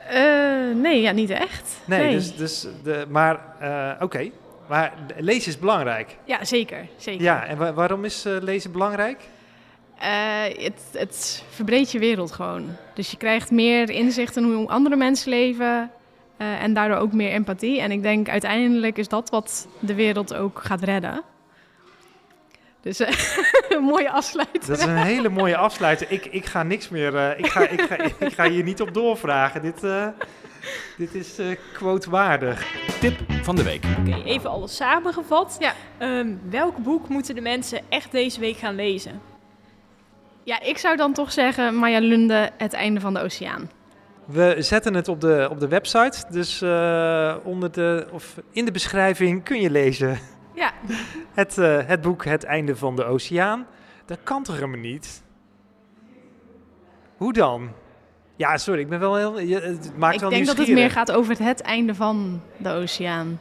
Eh, 0.10 0.76
nee, 0.76 1.02
ja, 1.02 1.12
niet 1.12 1.30
echt. 1.30 1.78
Nee, 1.86 2.12
dus, 2.12 2.36
dus 2.36 2.68
de, 2.84 3.06
maar 3.10 3.40
eh, 3.60 4.04
oké. 4.04 4.30
Maar 4.70 4.94
lezen 5.18 5.52
is 5.52 5.60
belangrijk. 5.60 6.18
Ja, 6.24 6.46
zeker. 6.46 6.88
zeker. 6.98 7.24
Ja, 7.24 7.46
en 7.46 7.58
wa- 7.58 7.74
waarom 7.74 8.06
is 8.06 8.26
eh, 8.26 8.34
lezen 8.42 8.72
belangrijk? 8.72 9.20
Het, 10.58 10.82
het 10.94 11.44
verbreedt 11.50 11.92
je 11.92 12.00
wereld 12.00 12.32
gewoon. 12.32 12.66
Dus 12.94 13.12
je 13.12 13.18
krijgt 13.18 13.52
meer 13.52 13.90
inzicht 13.90 14.38
in 14.38 14.44
hoe 14.44 14.68
andere 14.68 14.96
mensen 14.96 15.30
leven. 15.30 15.92
en 16.38 16.74
daardoor 16.74 16.98
ook 16.98 17.14
meer 17.14 17.32
empathie. 17.32 17.82
En 17.82 17.92
ik 17.92 18.02
denk 18.02 18.30
uiteindelijk 18.30 18.98
is 18.98 19.08
dat 19.08 19.30
wat 19.30 19.68
de 19.80 19.94
wereld 19.96 20.34
ook 20.36 20.60
gaat 20.64 20.82
redden. 20.84 21.22
Dus 22.86 23.00
eh, 23.00 23.17
een 23.78 23.84
mooie 23.84 24.12
afsluiting. 24.12 24.63
Dat 24.63 24.78
is 24.78 24.84
een 24.84 24.98
hele 24.98 25.30
mooie 25.30 25.58
afsluiter. 25.58 26.12
Ik, 26.12 26.26
ik 26.26 26.45
ga 26.45 26.63
niks 26.63 26.89
meer. 26.89 27.15
eh, 27.15 27.39
ik, 27.39 27.48
ga, 27.48 27.67
ik, 27.67 27.82
ga, 27.82 27.98
ik 28.26 28.34
ga 28.34 28.50
hier 28.50 28.63
niet 28.63 28.82
op 28.82 28.93
doorvragen. 28.93 29.62
Dit, 29.62 29.84
eh, 29.84 30.08
dit 30.98 31.13
is 31.15 31.38
eh 31.38 31.45
quote 31.74 32.10
waardig. 32.10 32.65
Tip 33.00 33.19
van 33.41 33.56
de 33.56 33.63
week. 33.63 33.84
Oké, 34.00 34.21
even 34.24 34.50
alles 34.50 34.76
samengevat. 34.76 35.56
Ja. 35.60 35.74
Ehm, 35.98 36.28
welk 36.50 36.78
boek 36.78 37.10
moeten 37.10 37.36
de 37.36 37.41
mensen 37.41 37.82
echt 37.89 38.12
deze 38.12 38.39
week 38.39 38.58
gaan 38.58 38.76
lezen? 38.76 39.21
Ja, 40.43 40.62
ik 40.62 40.78
zou 40.78 40.95
dan 40.95 41.13
toch 41.13 41.32
zeggen 41.32 41.76
Maya 41.76 42.00
Lunde, 42.00 42.50
Het 42.58 42.74
einde 42.74 43.00
van 43.00 43.13
de 43.13 43.21
oceaan. 43.21 43.69
We 44.26 44.56
zetten 44.60 44.93
het 44.93 45.08
op 45.08 45.21
de, 45.21 45.48
op 45.52 45.60
de 45.60 45.67
website. 45.67 46.26
Dus 46.30 46.62
uh, 46.62 47.36
onder 47.43 47.71
de, 47.71 48.08
of 48.12 48.36
in 48.52 48.65
de 48.65 48.71
beschrijving 48.71 49.43
kun 49.43 49.62
je 49.62 49.69
lezen 49.69 50.19
ja. 50.56 50.74
het, 51.34 51.58
uh, 51.58 51.80
het 51.86 52.02
boek 52.02 52.26
Het 52.26 52.44
Einde 52.44 52.76
van 52.76 52.96
de 52.96 53.04
Oceaan. 53.04 53.68
Dat 54.06 54.20
kan 54.24 54.44
toch 54.44 54.56
helemaal 54.56 54.80
niet? 54.80 55.24
Hoe 57.18 57.34
dan? 57.34 57.70
Ja, 58.36 58.58
sorry, 58.58 58.80
ik 58.80 58.89
ben 58.89 59.00
wel 59.00 59.15
heel. 59.15 59.39
Je, 59.39 59.60
het 59.60 59.98
maakt 59.98 60.15
ik 60.15 60.22
wel 60.22 60.30
denk 60.30 60.46
dat 60.46 60.58
het 60.58 60.68
meer 60.68 60.91
gaat 60.91 61.12
over 61.12 61.44
het 61.44 61.62
einde 61.62 61.96
van 61.96 62.41
de 62.58 62.70
oceaan. 62.70 63.39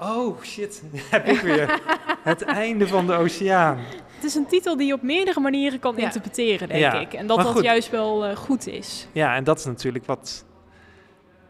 Oh 0.00 0.42
shit, 0.42 0.82
heb 1.10 1.26
ik 1.26 1.40
weer. 1.40 1.80
het 2.22 2.42
einde 2.42 2.86
van 2.86 3.06
de 3.06 3.12
oceaan. 3.12 3.78
Het 4.14 4.24
is 4.24 4.34
een 4.34 4.46
titel 4.46 4.76
die 4.76 4.86
je 4.86 4.92
op 4.92 5.02
meerdere 5.02 5.40
manieren 5.40 5.78
kan 5.78 5.98
interpreteren, 5.98 6.68
denk 6.68 6.92
ik. 6.92 7.12
En 7.12 7.26
dat 7.26 7.42
dat 7.42 7.62
juist 7.62 7.90
wel 7.90 8.28
uh, 8.28 8.36
goed 8.36 8.66
is. 8.66 9.08
Ja, 9.12 9.34
en 9.34 9.44
dat 9.44 9.58
is 9.58 9.64
natuurlijk 9.64 10.06
wat... 10.06 10.44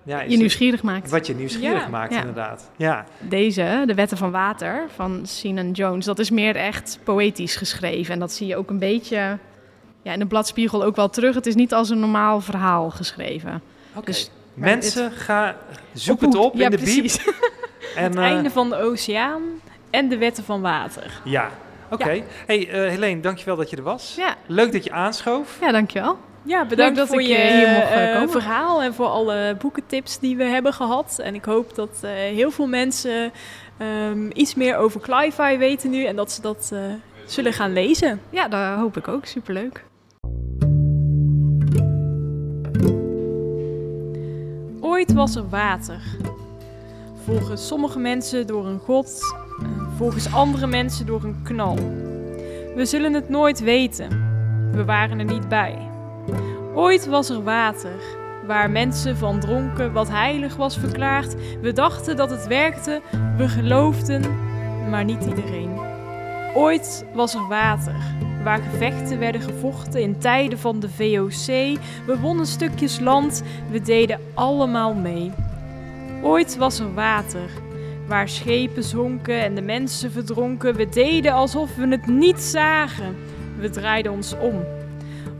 Ja, 0.06 0.20
je 0.20 0.36
nieuwsgierig 0.36 0.82
maakt. 0.82 1.10
Wat 1.10 1.26
je 1.26 1.34
nieuwsgierig 1.34 1.88
maakt, 1.88 2.14
inderdaad. 2.14 2.70
Ja. 2.76 3.04
Deze, 3.18 3.82
De 3.86 3.94
Wetten 3.94 4.16
van 4.16 4.30
Water, 4.30 4.86
van 4.94 5.26
Sinan 5.26 5.70
Jones, 5.70 6.04
dat 6.04 6.18
is 6.18 6.30
meer 6.30 6.56
echt 6.56 6.98
poëtisch 7.04 7.56
geschreven. 7.56 8.14
En 8.14 8.20
dat 8.20 8.32
zie 8.32 8.46
je 8.46 8.56
ook 8.56 8.70
een 8.70 8.78
beetje 8.78 9.38
ja, 10.02 10.12
in 10.12 10.18
de 10.18 10.26
bladspiegel 10.26 10.84
ook 10.84 10.96
wel 10.96 11.08
terug. 11.08 11.34
Het 11.34 11.46
is 11.46 11.54
niet 11.54 11.74
als 11.74 11.90
een 11.90 12.00
normaal 12.00 12.40
verhaal 12.40 12.90
geschreven. 12.90 13.62
Okay. 13.90 14.04
Dus, 14.04 14.30
Mensen, 14.54 15.12
ga, 15.12 15.56
zoek 15.92 16.20
het 16.20 16.34
op 16.34 16.60
in 16.60 16.70
de 16.70 16.76
precies. 16.76 17.18
en, 17.96 18.04
het 18.04 18.14
uh, 18.14 18.22
einde 18.22 18.50
van 18.50 18.68
de 18.68 18.76
oceaan 18.76 19.42
en 19.90 20.08
de 20.08 20.18
wetten 20.18 20.44
van 20.44 20.60
water. 20.60 21.20
Ja, 21.24 21.50
oké. 21.90 22.22
Hey, 22.46 22.66
uh, 22.66 22.72
Helene, 22.72 23.20
dankjewel 23.20 23.56
dat 23.56 23.70
je 23.70 23.76
er 23.76 23.82
was. 23.82 24.14
Ja. 24.16 24.34
Leuk 24.46 24.72
dat 24.72 24.84
je 24.84 24.92
aanschoof. 24.92 25.58
Ja, 25.60 25.72
dankjewel. 25.72 26.18
Ja, 26.46 26.66
bedankt 26.66 26.96
dat 26.96 27.08
voor 27.08 27.20
ik 27.20 27.26
je 27.26 27.34
hier 27.36 27.68
mocht 27.68 28.26
uh, 28.26 28.40
verhaal 28.40 28.82
en 28.82 28.94
voor 28.94 29.06
alle 29.06 29.56
boekentips 29.58 30.18
die 30.18 30.36
we 30.36 30.44
hebben 30.44 30.72
gehad. 30.72 31.18
En 31.22 31.34
ik 31.34 31.44
hoop 31.44 31.74
dat 31.74 32.02
heel 32.32 32.50
veel 32.50 32.66
mensen 32.66 33.32
um, 34.08 34.30
iets 34.34 34.54
meer 34.54 34.76
over 34.76 35.00
Cli-Fi 35.00 35.58
weten 35.58 35.90
nu 35.90 36.04
en 36.04 36.16
dat 36.16 36.32
ze 36.32 36.40
dat 36.40 36.72
zullen 37.26 37.52
gaan 37.52 37.72
lezen. 37.72 38.20
Ja, 38.30 38.48
dat 38.48 38.78
hoop 38.78 38.96
ik 38.96 39.08
ook. 39.08 39.26
Superleuk. 39.26 39.84
Ooit 44.80 45.12
was 45.12 45.36
er 45.36 45.48
water. 45.48 46.02
Volgens 47.24 47.66
sommige 47.66 47.98
mensen 47.98 48.46
door 48.46 48.66
een 48.66 48.78
god, 48.78 49.20
volgens 49.96 50.32
andere 50.32 50.66
mensen 50.66 51.06
door 51.06 51.24
een 51.24 51.42
knal. 51.42 51.74
We 52.74 52.82
zullen 52.84 53.12
het 53.12 53.28
nooit 53.28 53.60
weten. 53.60 54.08
We 54.72 54.84
waren 54.84 55.18
er 55.18 55.24
niet 55.24 55.48
bij. 55.48 55.94
Ooit 56.76 57.06
was 57.06 57.30
er 57.30 57.42
water, 57.42 57.96
waar 58.46 58.70
mensen 58.70 59.16
van 59.16 59.40
dronken 59.40 59.92
wat 59.92 60.08
heilig 60.08 60.56
was 60.56 60.78
verklaard. 60.78 61.34
We 61.60 61.72
dachten 61.72 62.16
dat 62.16 62.30
het 62.30 62.46
werkte, 62.46 63.00
we 63.36 63.48
geloofden, 63.48 64.22
maar 64.90 65.04
niet 65.04 65.24
iedereen. 65.24 65.70
Ooit 66.54 67.06
was 67.14 67.34
er 67.34 67.48
water, 67.48 67.94
waar 68.44 68.58
gevechten 68.58 69.18
werden 69.18 69.40
gevochten 69.40 70.00
in 70.00 70.18
tijden 70.18 70.58
van 70.58 70.80
de 70.80 70.88
VOC. 70.88 71.46
We 72.06 72.18
wonnen 72.20 72.46
stukjes 72.46 73.00
land, 73.00 73.42
we 73.70 73.80
deden 73.80 74.20
allemaal 74.34 74.94
mee. 74.94 75.32
Ooit 76.22 76.56
was 76.56 76.78
er 76.78 76.94
water, 76.94 77.50
waar 78.06 78.28
schepen 78.28 78.84
zonken 78.84 79.42
en 79.42 79.54
de 79.54 79.62
mensen 79.62 80.12
verdronken. 80.12 80.74
We 80.74 80.88
deden 80.88 81.32
alsof 81.32 81.76
we 81.76 81.88
het 81.88 82.06
niet 82.06 82.40
zagen. 82.40 83.16
We 83.58 83.70
draaiden 83.70 84.12
ons 84.12 84.34
om. 84.38 84.75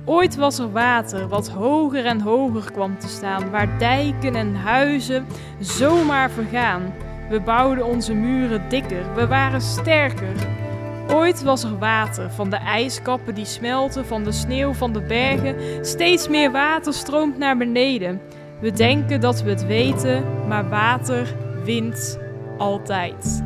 Ooit 0.08 0.36
was 0.36 0.58
er 0.58 0.72
water 0.72 1.28
wat 1.28 1.48
hoger 1.48 2.06
en 2.06 2.20
hoger 2.20 2.72
kwam 2.72 2.98
te 2.98 3.08
staan, 3.08 3.50
waar 3.50 3.78
dijken 3.78 4.34
en 4.34 4.54
huizen 4.54 5.26
zomaar 5.60 6.30
vergaan. 6.30 6.94
We 7.28 7.40
bouwden 7.40 7.86
onze 7.86 8.14
muren 8.14 8.68
dikker, 8.68 9.14
we 9.14 9.26
waren 9.26 9.60
sterker. 9.60 10.34
Ooit 11.12 11.42
was 11.42 11.64
er 11.64 11.78
water 11.78 12.30
van 12.30 12.50
de 12.50 12.56
ijskappen 12.56 13.34
die 13.34 13.44
smelten, 13.44 14.06
van 14.06 14.24
de 14.24 14.32
sneeuw 14.32 14.72
van 14.72 14.92
de 14.92 15.00
bergen. 15.00 15.84
Steeds 15.84 16.28
meer 16.28 16.52
water 16.52 16.92
stroomt 16.92 17.38
naar 17.38 17.56
beneden. 17.56 18.20
We 18.60 18.72
denken 18.72 19.20
dat 19.20 19.42
we 19.42 19.50
het 19.50 19.66
weten, 19.66 20.24
maar 20.48 20.68
water 20.68 21.34
wint 21.64 22.18
altijd. 22.58 23.45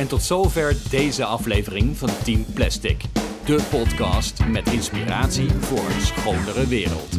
En 0.00 0.06
tot 0.06 0.22
zover 0.22 0.76
deze 0.90 1.24
aflevering 1.24 1.96
van 1.96 2.08
Team 2.24 2.44
Plastic. 2.54 3.02
De 3.44 3.62
podcast 3.70 4.44
met 4.46 4.72
inspiratie 4.72 5.48
voor 5.60 5.78
een 5.78 6.00
schonere 6.00 6.66
wereld. 6.66 7.16